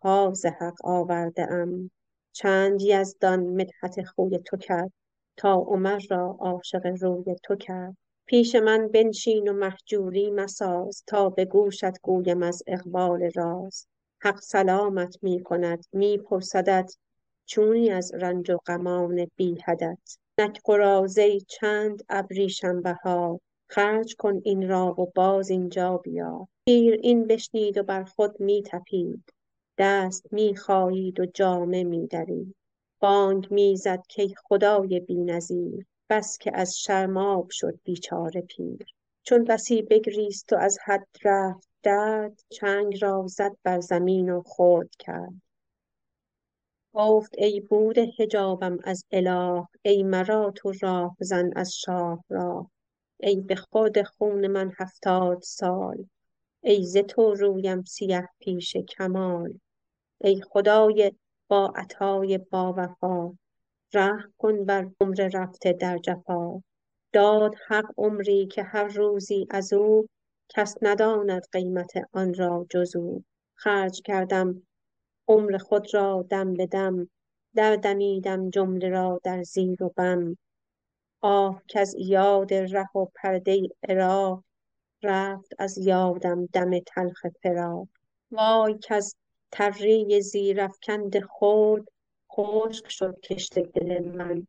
[0.03, 1.91] ها ز حق آورده ام
[2.32, 4.91] چند یزدان مدحت خوی تو کرد
[5.38, 7.97] تا عمر را عاشق روی تو کرد.
[8.25, 13.88] پیش من بنشین و مهجوری مساز تا به گوشت گویم از اقبال راز.
[14.21, 16.93] حق سلامت می کند می پرسدت
[17.45, 24.69] چونی از رنج و غمان بی حدت نک قراضه چند ابریشم بهار خرج کن این
[24.69, 26.47] را و باز اینجا بیا.
[26.65, 29.33] پیر این بشنید و بر خود می تپید.
[29.77, 32.55] دست می خایید و جامه می درید.
[32.99, 38.85] بانگ می زد کای خدای بینظیر بس که از شرم شد بیچاره پیر.
[39.23, 44.89] چون بسی بگریست و از حد رفت درد چنگ را زد بر زمین و خرد
[44.99, 45.41] کرد.
[46.97, 52.71] گفت ای بود حجابم از اله ای مرا تو راه زن از شاه راه
[53.19, 56.05] ای به خود خون من هفتاد سال
[56.61, 59.53] ای ز تو رویم سیه پیش کمال.
[60.21, 61.11] ای خدای
[61.47, 63.33] با عطای وفا
[63.93, 66.61] رحم کن بر عمر رفته در جفا.
[67.13, 70.07] داد حق عمری که هر روزی از او
[70.49, 73.23] کس نداند قیمت آن را جز او.
[73.55, 74.67] خرج کردم
[75.28, 77.07] عمر خود را دم به دم
[77.75, 80.38] دمیدم جمله را در زیر و بم.
[81.21, 84.43] آه از یاد ره و پرده عراق
[85.03, 87.88] رفت از یادم دم تلخ فراق.
[88.32, 89.15] وای کز
[89.51, 91.89] تری زیرافکند خود
[92.32, 94.47] خشک شد کشت دل من.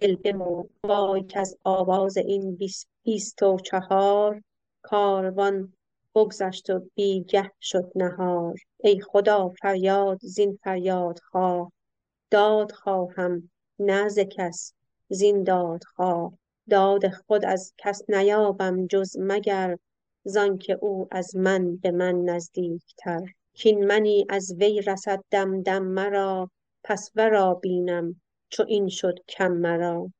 [0.00, 0.66] دل بمرد.
[0.84, 2.58] وای کز آواز این
[3.04, 4.42] بیست و چهار
[4.82, 5.72] کاروان
[6.18, 8.54] بگذشت و بیگه شد نهار.
[8.78, 10.58] ای خدا فریاد زین
[11.30, 11.72] خواه
[12.30, 14.74] داد خواهم نه ز کس
[15.08, 15.46] زین
[15.94, 16.32] خواه
[16.70, 19.78] داد خود از کس نیابم جز مگر
[20.24, 23.20] زانکه او از من به من نزدیکتر.
[23.54, 26.50] کین منی از وی رسد دم دم مرا.
[26.84, 30.12] پس ورا بینم چو این شد کم مرا.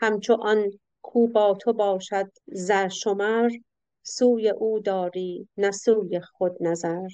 [0.00, 0.70] همچو آن
[1.02, 3.50] کو با تو باشد زرشمر
[4.06, 7.08] سوی او داری نه سوی خود نظر.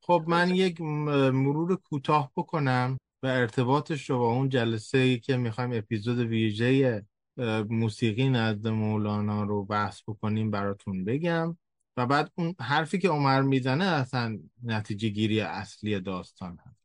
[0.00, 6.18] خب من یک مرور کوتاه بکنم و ارتباطش رو با اون جلسه که می‌خوایم اپیزود
[6.18, 7.06] ویژه
[7.68, 11.56] موسیقی نزد مولانا رو بحث بکنیم براتون بگم.
[11.96, 16.78] و بعد اون حرفی که عمر می‌زنه اصلا نتیجه گیری اصلی داستان هست.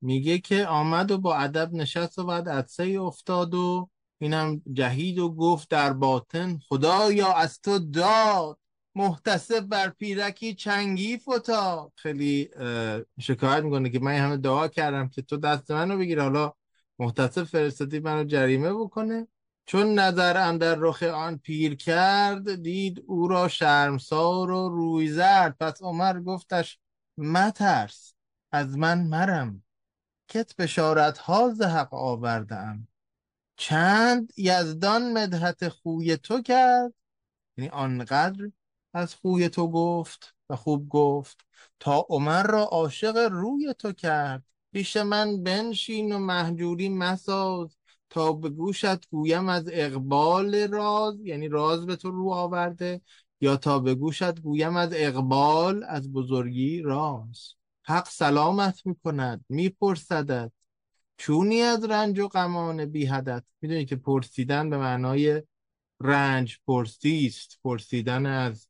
[0.00, 5.34] میگه که آمد و با ادب نشست و بعد عدسه افتاد و اینم جهید و
[5.34, 8.58] گفت در باطن خدایا از تو داد
[8.94, 12.50] محتسب بر پیرکی چنگی فتاد خیلی
[13.20, 16.52] شکایت می‌کنه که من همه دعا کردم که تو دست منو بگیر حالا
[16.98, 19.28] محتسب فرستادی منو جریمه بکنه.
[19.66, 25.56] چون نظر اندر رخ آن پیر کرد دید او را شرمسار و روی زرد.
[25.60, 26.78] پس عمر گفتش
[27.18, 28.14] مترس
[28.52, 29.62] از من مرم
[30.28, 32.88] کت بشارت ها حق آوردم
[33.56, 36.94] چند یزدان مدحت خوی تو کرد؟
[37.56, 38.50] یعنی آنقدر
[38.94, 41.40] از خوی تو گفت و خوب گفت
[41.80, 44.44] تا عمر را عاشق روی تو کرد.
[44.72, 47.76] پیش من بنشین و محجوری مساز
[48.10, 51.14] تا به گوشت گویم از اقبال راز.
[51.20, 53.00] یعنی راز به تو رو آورده
[53.40, 57.54] یا تا به گوشت گویم از اقبال از بزرگی راز.
[57.82, 60.52] حق سلامت می‌کند میپرسدت.
[61.16, 63.42] چونی از رنج و غمان بی هدف.
[63.60, 65.42] می‌دونی که پرسیدن به معنای
[66.00, 67.58] رنج پرسی است.
[67.64, 68.68] پرسیدن از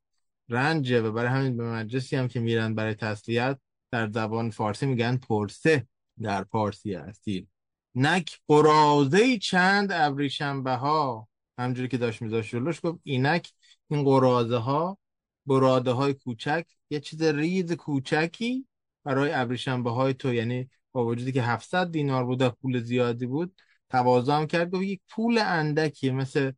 [0.48, 3.58] رنجه و برای همین به مجلسی هم که میرن برای تسلیت
[3.90, 5.86] در زبان فارسی میگن پرسه.
[6.22, 7.46] در فارسی اصیل.
[7.94, 11.28] نک قرازه چند ابریشنبه ها
[11.58, 13.52] همجوری که داشت میذاشت جلوش گفت اینک
[13.90, 14.98] این قرازه ها
[15.46, 16.66] براده های کوچک.
[16.90, 18.66] یه چیز ریز کوچکی
[19.04, 20.34] برای ابریشنبه های تو.
[20.34, 23.54] یعنی با وجودی که 700 دینار بود پول زیادی بود
[23.90, 26.52] تواضع کرد گفت یک پول اندکی مثل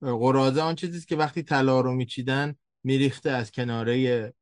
[0.00, 4.32] قرازه آن چیزی که وقتی طلا رو میچیدن میریخته از کناره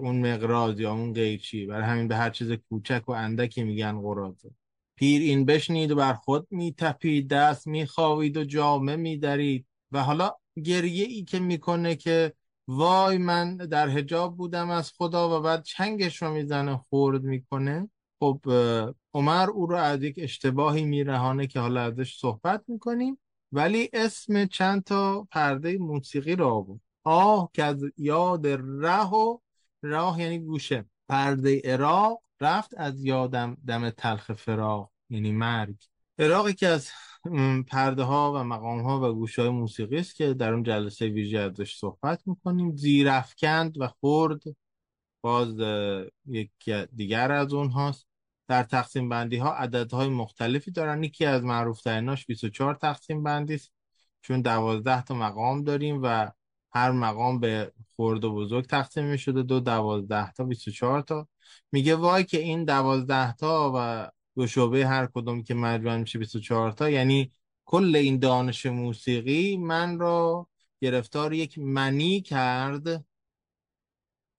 [0.00, 1.66] اون مقراض یا اون قیچی.
[1.66, 4.50] برای همین به هر چیز کوچک و اندکی میگن قرازه
[4.96, 9.66] پیر این بشنید و بر خود میتپید دست میخواوید و جامه میدرید.
[9.92, 10.32] و حالا
[10.64, 12.32] گریه ای که می‌کنه که
[12.68, 17.90] وای من در حجاب بودم از خدا و بعد چنگش رو می‌زنه خورد می‌کنه.
[18.22, 18.40] خب
[19.14, 23.18] عمر او رو از یک اشتباهی میرهانه که حالا ازش صحبت می‌کنیم
[23.52, 29.38] ولی اسم چند تا پرده موسیقی را بود آه که از یاد ره و
[29.82, 30.84] راه یعنی گوشه.
[31.08, 35.76] پرده عراق رفت از یادم دم تلخ فراق یعنی مرگ.
[36.18, 36.90] عراقی که از
[37.68, 41.38] پرده ها و مقام ها و گوشه های موسیقی است که در اون جلسه ویژه
[41.38, 42.76] ازش صحبت می‌کنیم.
[42.76, 44.42] زیرفکند و خورد
[45.24, 45.54] باز
[46.26, 48.11] یک دیگر از اونهاست.
[48.52, 51.04] در تقسیم بندی ها عددهای مختلفی دارن.
[51.04, 53.72] یکی از معروف تریناش 24 تقسیم بندی است.
[54.22, 56.30] چون 12 تا مقام داریم و
[56.72, 61.28] هر مقام به خرد و بزرگ تقسیم می شده دو دوازده تا 24 تا.
[61.72, 66.72] میگه وای که این دوازده تا و دو شعبه هر کدوم که مجموع میشه 24
[66.72, 66.90] تا.
[66.90, 67.32] یعنی
[67.64, 70.48] کل این دانش موسیقی من را
[70.80, 73.04] گرفتار یک منی کرد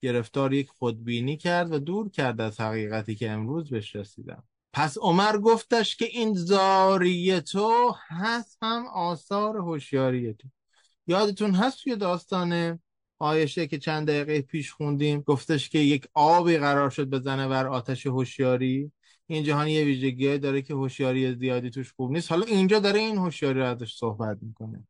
[0.03, 4.43] گرفتار یک خودبینی کرد و دور کرد از حقیقتی که امروز بهش رسیدم.
[4.73, 10.47] پس عمر گفتش که این زاری تو هست هم آثار هوشیاری تو.
[11.07, 12.79] یادتون هست توی داستان
[13.19, 18.07] آیشه که چند دقیقه پیش خوندیم؟ گفتش که یک آبی قرار شد بزنه بر آتش
[18.07, 18.91] هوشیاری.
[19.27, 22.31] این جهان یه ویژگی داره که هوشیاری زیادی توش خوب نیست.
[22.31, 24.87] حالا اینجا داره این هوشیاری رو ازش صحبت می‌کنه.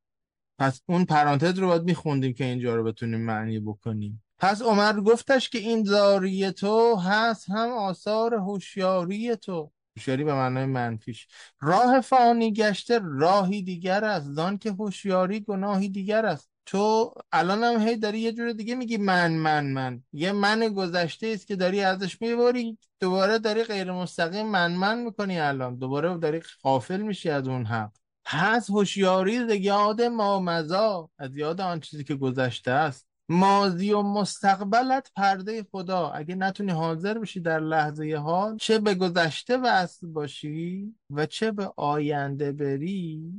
[0.59, 4.23] پس اون پرانتز رو باید میخوندیم که اینجا رو بتونیم معنی بکنیم.
[4.39, 9.71] پس عمر گفتش که این زاری تو هست هم آثار هوشیاری تو.
[9.97, 11.27] هوشیاری به معنای منفیش.
[11.61, 14.31] راه فانی گشته راهی دیگر است.
[14.31, 16.49] زان که هوشیاری گناهی دیگر است.
[16.65, 20.03] تو الان هم هی داری یه جور دیگه میگی من من من.
[20.13, 22.77] یه من گذشته است که داری ازش می‌بری.
[22.99, 25.75] دوباره داری غیر مستقیم من من می‌کنی الان.
[25.75, 27.91] دوباره داری غافل میشی از اون حق.
[28.25, 31.09] پس هوشیاری یاد ما مزا.
[31.17, 33.12] از یاد آن چیزی که گذشته است.
[33.29, 36.09] ماضی و مستقبلت پرده خدا.
[36.09, 41.71] اگه نتونی حاضر بشی در لحظه حال چه به گذشته وصل باشی و چه به
[41.77, 43.33] آینده بری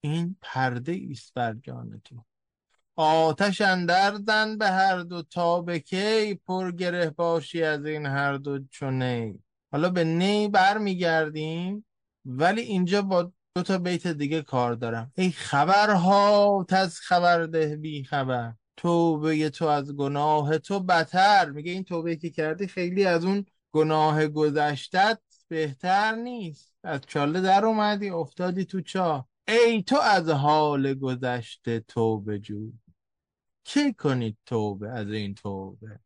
[0.00, 2.24] این پرده ایست بر جان تو.
[2.96, 8.34] آتش اندر زن به هر دو تا به کی پر گره باشی از این هر
[8.34, 9.38] دو چونه
[9.72, 11.84] حالا به نی برمیگردیم
[12.24, 15.12] ولی اینجا با دو تا بیت دیگه کار دارم.
[15.14, 18.52] ای خبرها تز خبر ده بی خبر.
[18.76, 24.26] توبه تو از گناه تو بتر میگه این توبه که کردی خیلی از اون گناه
[24.28, 26.74] گذشتت بهتر نیست.
[26.82, 29.28] از چاله در اومدی افتادی تو چاه.
[29.48, 32.72] ای تو از حال گذشته توبه جو
[33.64, 35.98] کی کنید توبه از این توبه؟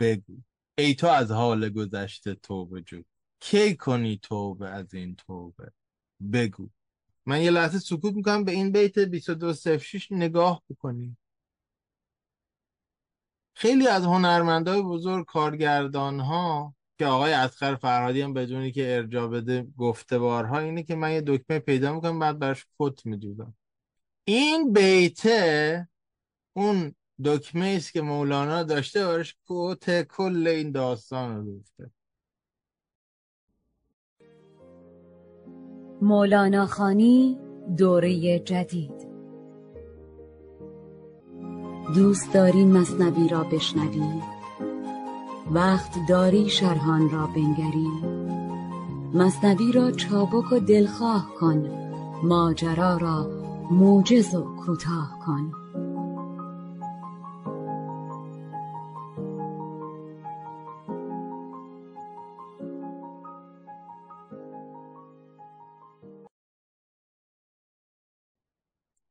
[0.00, 0.36] بگو.
[0.78, 3.02] ای تو از حال گذشته توبه جو
[3.40, 5.72] کی کنی توبه از این توبه؟
[6.32, 6.68] بگو.
[7.26, 11.18] من یه لحظه سکوت می‌کنم به این بیت 2206 نگاه بکنیم
[13.58, 19.66] خیلی از هنرمندای بزرگ کارگردان ها که آقای اسقر فرهادی هم بدونی که ارجا بده
[19.78, 23.54] گفته بارها اینه که من یه دکمه پیدا می‌کنم بعد برش کت میدودم
[24.24, 25.88] این بیته
[26.56, 26.94] اون
[27.24, 31.90] دکمه است که مولانا داشته برش کت کل این داستان رو گفته.
[36.02, 37.38] مولانا خانی
[37.76, 39.07] دوره جدید.
[41.94, 44.22] دوست داری مصنوی را بشنوی؟
[45.50, 47.88] وقت داری شرحان را بنگری؟
[49.14, 51.70] مصنوی را چابک و دلخواه کن
[52.22, 53.30] ماجرا را
[53.70, 55.52] موجز و کوتاه کن.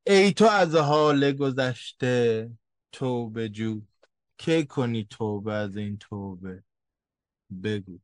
[0.08, 2.50] ای تو از حال گذشته
[2.98, 3.82] توبه جو.
[4.38, 6.64] کی کنی توبه از این توبه؟
[7.64, 8.00] بگو.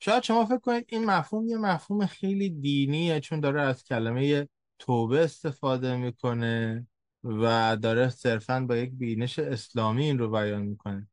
[0.00, 5.24] شاید شما فکر کنید این مفهوم یه مفهوم خیلی دینیه چون داره از کلمه توبه
[5.24, 6.86] استفاده می‌کنه
[7.24, 11.08] و داره صرفا با یک بینش اسلامی این رو بیان می‌کنه.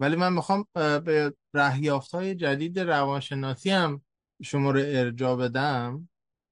[0.00, 4.02] ولی من می‌خوام به رهیافت های جدید روانشناسی هم
[4.42, 6.08] شما رو ارجا بدم.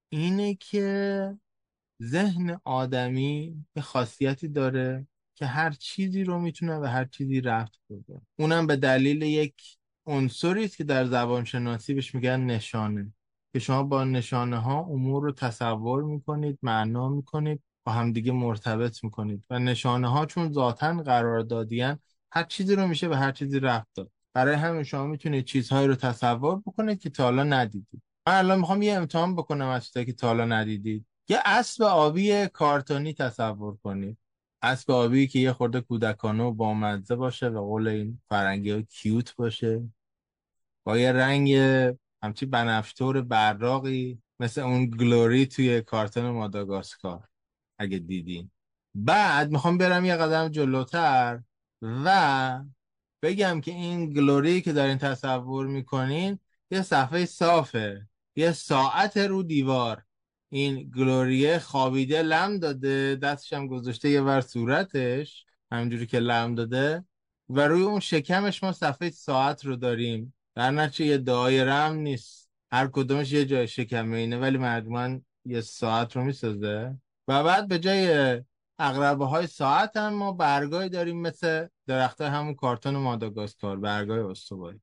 [0.09, 1.39] اینه که
[2.03, 8.21] ذهن آدمی به خاصیتی داره که هر چیزی رو می‌تونه به هر چیزی رفت بده.
[8.39, 9.55] اونم به دلیل یک
[10.07, 13.13] عنصری است که در زبان شناسی بهش میگن نشانه
[13.53, 19.45] که شما با نشانه ها امور رو تصور می‌کنید معنا می‌کنید با همدیگه مرتبط می‌کنید
[19.51, 21.99] و نشانه ها چون ذاتا قرار دادیان
[22.33, 24.11] هر چیزی رو میشه به هر چیزی رفت داد.
[24.35, 28.03] برای همین شما می‌تونید چیزهایی رو تصور بکنید که تا حالا ندیدید.
[28.27, 31.07] من الان می‌خوام یه امتحان بکنم از که تا حالا ندیدید.
[31.29, 34.19] یه اسب آبی کارتونی تصور کنید.
[34.65, 39.37] اسب آبی که یه خورده کودکانه و بامزه باشه و قول این فرنگی ها کیوت
[39.37, 39.89] باشه.
[40.85, 41.53] با یه رنگ
[42.23, 47.29] همچی بنفشتور براقی مثل اون گلوری توی کارتون ماداگاسکار
[47.79, 48.51] اگه دیدین.
[48.95, 51.43] بعد می‌خوام برم یه قدم جلوتر
[51.83, 52.65] و
[53.23, 56.39] بگم که این گلوری که دارین تصور می‌کنین
[56.71, 60.04] یه صفحه صافه یه ساعت رو دیوار.
[60.55, 67.05] این گلوریه خوابیده لم داده دستش هم گذاشته یه ور صورتش همینجوری که لم داده.
[67.49, 70.35] و روی اون شکمش ما صفحه ساعت رو داریم.
[70.55, 72.51] در نتیجه یه دایره هم نیست.
[72.73, 76.99] هر کدومش یه جای شکمه اینه ولی مجموعا یه ساعت رو می‌سازه.
[77.29, 78.43] و بعد به جای
[78.79, 84.81] اقربه های ساعت هم ما برگای داریم مثل درخت همون کارتون ماداگاسکار برگای استوایی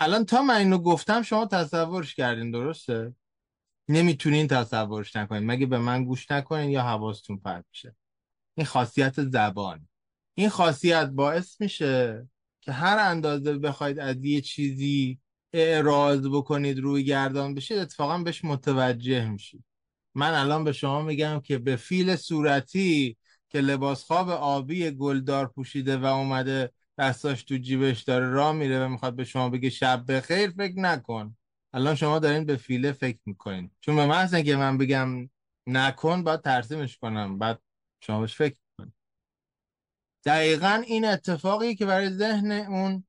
[0.00, 3.14] الان تا من اینو گفتم شما تصورش کردین درسته؟
[3.88, 5.46] نمی‌تونین تصورش نکنین.
[5.46, 7.96] مگه به من گوش نکنین یا حواستون پرت میشه؟
[8.54, 9.88] این خاصیت زبان.
[10.34, 12.28] این خاصیت باعث میشه
[12.60, 15.18] که هر اندازه بخواید از یه چیزی
[15.52, 19.64] اعراض بکنید روی گردان بشید اتفاقا بهش متوجه میشید.
[20.14, 23.16] من الان به شما میگم که به فیل صورتی
[23.48, 28.88] که لباس خواب آبی گلدار پوشیده و اومده دستاش تو جیبش داره راه میره و
[28.88, 31.36] می‌خواد به شما بگه شب بخیر فکر نکن.
[31.72, 33.70] الان شما دارین به فیله فکر می‌کنین.
[33.80, 35.30] چون به محض که من بگم
[35.66, 37.38] نکن باید ترسیمش کنم.
[37.38, 37.62] بعد
[38.00, 38.92] شما بهش فکر کنید
[40.24, 43.04] دقیقا این اتفاقی که برای ذهن اون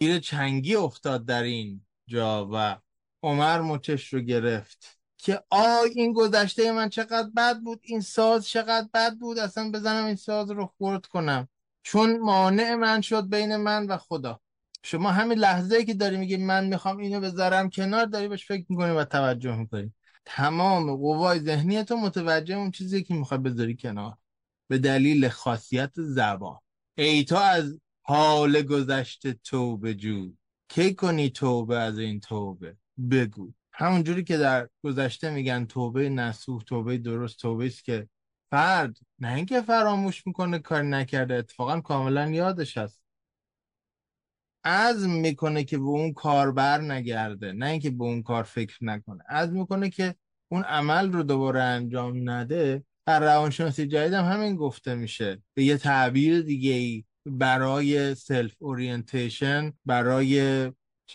[0.00, 2.80] گیر چنگی افتاد در این جا و
[3.22, 8.88] عمر مچش رو گرفت که آی این گذشته من چقدر بد بود این ساز چقدر
[8.94, 11.48] بد بود اصلا بزنم این ساز رو خورد کنم.
[11.90, 14.40] چون مانع من شد بین من و خدا.
[14.82, 18.90] شما همین لحظه که داری میگی من می‌خوام اینو بذارم کنار داری بهش فکر می‌کنی
[18.90, 19.92] و توجه می‌کنی.
[20.24, 24.16] تمام قوای ذهنی تو متوجه اون چیزی که می‌خوای بذاری کنار.
[24.68, 26.58] به دلیل خاصیت زبان.
[26.98, 30.32] ای تو از حال گذشته توبه جو.
[30.68, 32.76] کی کنی توبه از این توبه؟
[33.10, 33.52] بگو.
[33.72, 38.08] همونجوری که در گذشته میگن توبه نسوح توبه درست توبه است که
[38.50, 43.00] فرد نه اینکه فراموش می‌کنه کار نکرده اتفاقا کاملا یادش هست.
[44.64, 49.24] عزم می‌کنه که به اون کار بر نگرده نه اینکه به اون کار فکر نکنه.
[49.28, 50.14] عزم می‌کنه که
[50.48, 55.42] اون عمل رو دوباره انجام نده در روانشناسی جدید هم همین گفته میشه.
[55.54, 60.40] به یه تعبیر دیگه ای برای self orientation برای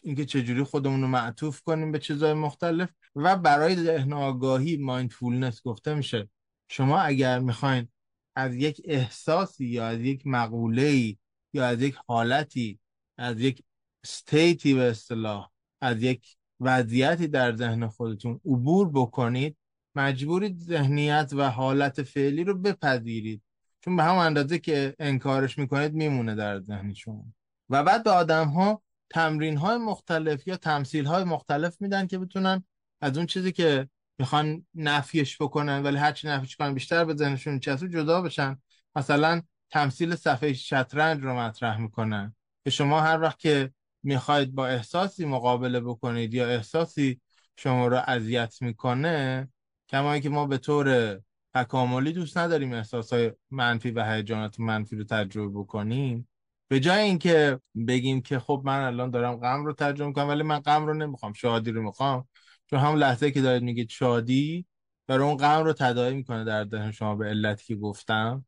[0.03, 5.93] اینکه چجوری خودمون رو معطوف کنیم به چیزهای مختلف و برای ذهن آگاهی مایندفولنس گفته
[5.93, 6.29] میشه.
[6.67, 7.87] شما اگر می‌خواین
[8.35, 11.17] از یک احساسی یا از یک مقوله
[11.53, 12.79] یا از یک حالتی
[13.17, 13.63] از یک
[14.05, 15.49] ستیتی به اصطلاح
[15.81, 19.57] از یک وضعیتی در ذهن خودتون عبور بکنید
[19.95, 23.41] مجبورید ذهنیت و حالت فعلی رو بپذیرید.
[23.81, 27.25] چون به هم اندازه که انکارش می‌کنید میمونه در ذهن شما.
[27.69, 32.63] و بعد به آدم ها تمرین های مختلف یا تمثیل های مختلف میدن که بتونن
[33.01, 33.89] از اون چیزی که
[34.19, 38.57] می‌خوان نفیش بکنن ولی هرچی نفیش کنن بیشتر به ذهنشون چسبه جدا بشن.
[38.95, 42.35] مثلا تمثیل صفحه شطرنج رو مطرح می‌کنن.
[42.63, 43.73] که شما هر وقت که
[44.03, 47.21] می‌خواید با احساسی مقابله بکنید یا احساسی
[47.57, 49.47] شما رو اذیت می‌کنه
[49.89, 51.19] کما که ما به طور
[51.53, 56.29] تکاملی دوست نداریم احساسای منفی و هیجانات منفی رو تجربه بکنیم.
[56.67, 60.59] به جای اینکه بگیم که خب من الان دارم غم رو تجربه کنم ولی من
[60.59, 62.27] غم رو نمی‌خوام شادی رو می‌خوام
[62.69, 64.65] چون همون لحظه که دارید میگید شادی
[65.07, 68.45] برای اون غم رو تداعی می‌کنه در ذهن شما به علتی که گفتم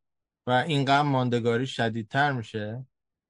[0.47, 2.85] و این غم ماندگاری شدیدتر میشه.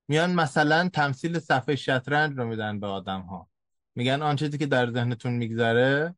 [0.08, 3.50] میان مثلا تمثیل صفحه شطرنج رو میدن به آدم ها
[3.96, 6.16] میگن آن چیزی که در ذهنتون میگذره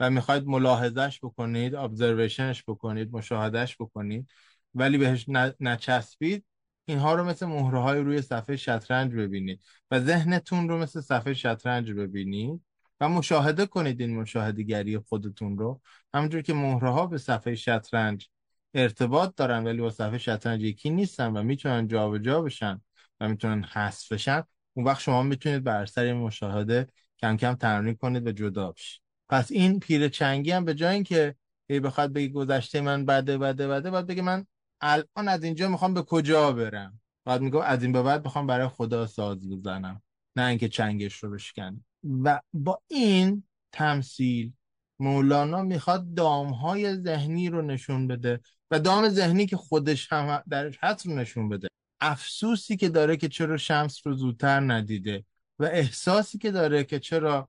[0.00, 4.28] و می‌خواید ملاحظش بکنید ابزرویشنش بکنید مشاهدهش بکنید
[4.74, 5.26] ولی بهش
[5.60, 6.44] نچسبید
[6.84, 11.92] اینها رو مثل مهره های روی صفحه شطرنج ببینید و ذهنتون رو مثل صفحه شطرنج
[11.92, 12.62] ببینید.
[13.00, 15.80] و مشاهده کنید این مشاهدهگری خودتون رو.
[16.14, 18.28] همونجور که مهره ها به صفحه شطرنج
[18.74, 22.80] ارتباط دارن ولی با صفحه شطرنج یکی نیستن و می‌تونن جابجا بشن
[23.20, 24.42] و می‌تونن حذف بشن
[24.74, 26.86] اون وقت شما می‌تونید بر اثر مشاهده
[27.18, 29.00] کم کم تمرین کنید و جدا بشید.
[29.28, 31.34] پس این پیر چنگی هم به جای اینکه
[31.66, 34.46] ای بخواد بگی گذشته من بده بده بده باید بگه من
[34.80, 38.68] الان از اینجا می‌خوام به کجا برم؟ بعد میگم از این به بعد می‌خوام برای
[38.68, 40.02] خدا ساز بزنم
[40.36, 41.84] نه اینکه چنگش رو بشکنم
[42.24, 44.52] و با این تمثیل
[44.98, 51.06] مولانا می‌خواد دامهای ذهنی رو نشون بده و دام ذهنی که خودش هم درش هست
[51.06, 51.68] رو نشون بده.
[52.00, 55.24] افسوسی که داره که چرا شمس رو زودتر ندیده
[55.58, 57.48] و احساسی که داره که چرا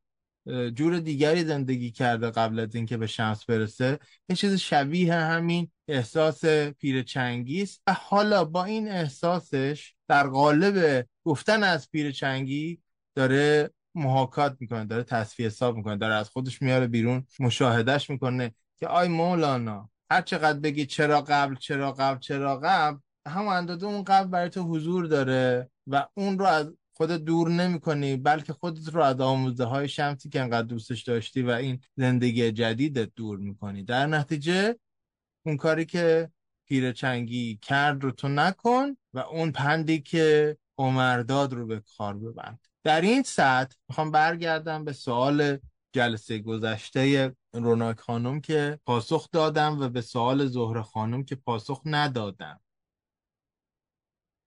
[0.73, 3.99] جور دیگری زندگی کرده قبل از اینکه به شمس برسه.
[4.29, 6.45] یه چیز شبیه همین احساس
[6.79, 12.81] پیر چنگیست و حالا با این احساسش در قالب گفتن از پیر چنگی
[13.15, 18.87] داره محاکات می‌کنه داره تصفیه حساب می‌کنه داره از خودش میاره بیرون مشاهدهش می‌کنه که
[18.87, 22.97] آی مولانا هر چقدر بگی چرا قبل چرا قبل چرا قبل
[23.27, 27.79] همون اندازه اون قبل برای تو حضور داره و اون رو از خودت دور نمی
[27.79, 32.51] کنی بلکه خودت رو از آموزه های شمسی که انقدر دوستش داشتی و این زندگی
[32.51, 33.83] جدیدت دور می‌کنی.
[33.83, 34.75] در نتیجه
[35.45, 36.31] اون کاری که
[36.65, 42.66] پیر چنگی کرد رو تو نکن و اون پندی که عمرداد رو به کار ببند.
[42.87, 45.57] در این سطح می‌خوام برگردم به سوال
[45.93, 52.59] جلسه گذشته روناک خانم که پاسخ دادم و به سوال زهره خانم که پاسخ ندادم.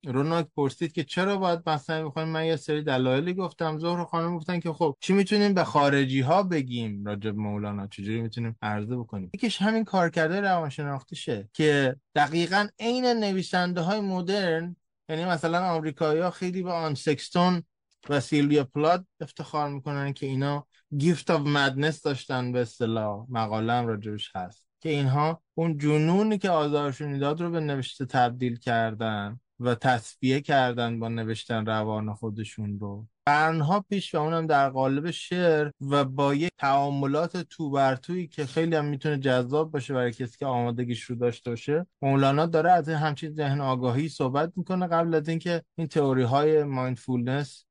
[0.07, 3.79] روناک پرسید که چرا باید مثلا بخوایم من یه سری دلایلی گفتم.
[3.79, 8.57] زهر خانم گفتن که خب چی می‌تونیم به خارجی ها بگیم؟ راجب مولانا چجوری می‌تونیم
[8.63, 14.77] عرضه بکنیم؟ یکیش همین کارکرده روانشناختیشه که دقیقا عین نویسنده های مدرن
[15.09, 17.63] یعنی مثلا آمریکایی ها خیلی به آن سکستون
[18.09, 20.67] و سیلویا پلات افتخار می‌کنن که اینا
[20.99, 26.51] gift of madness داشتن به اصطلاح مقاله هم راجبش هست که اینها اون جنونی که
[26.51, 33.07] آزارشون داد رو به نوشته تبدیل کردن و تصفیه کردن با نوشتن روان خودشون رو.
[33.27, 38.47] قرنها پیش و اونم در قالب شعر و با یک تعاملات تو در توی که
[38.47, 41.87] خیلی هم می‌تونه جذاب باشه برای کسی که آمادگیش رو داشته باشه.
[42.03, 47.65] مولانا داره از همچین ذهن آگاهی صحبت می‌کنه قبل از اینکه این تئوری های mindfulness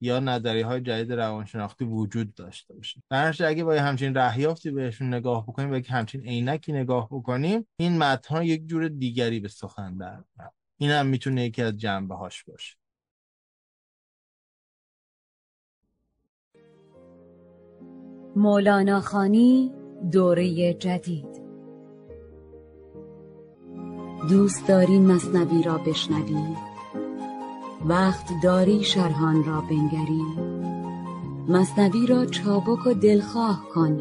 [0.00, 3.02] یا نظریه های جدید روانشناختی وجود داشته باشه.
[3.10, 8.42] در اگه با همچین رهیافتی بهشون نگاه بکنیم و همچین عینکی نگاه بکنیم این متن
[8.42, 10.22] یک جور دیگری به سخن در
[10.78, 12.76] این هم می‌تونه یکی از جنبه هاش باشه.
[18.36, 19.72] مولانا خانی
[20.12, 21.40] دوره جدید.
[24.28, 26.69] دوست داری مصنوی را بشنوی
[27.84, 30.24] وقت داری شرحان را بنگری.
[31.48, 34.00] مصنوی را چابک و دلخواه کن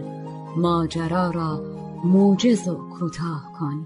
[0.58, 1.62] ماجرا را
[2.04, 3.86] موجز و کوتاه کن.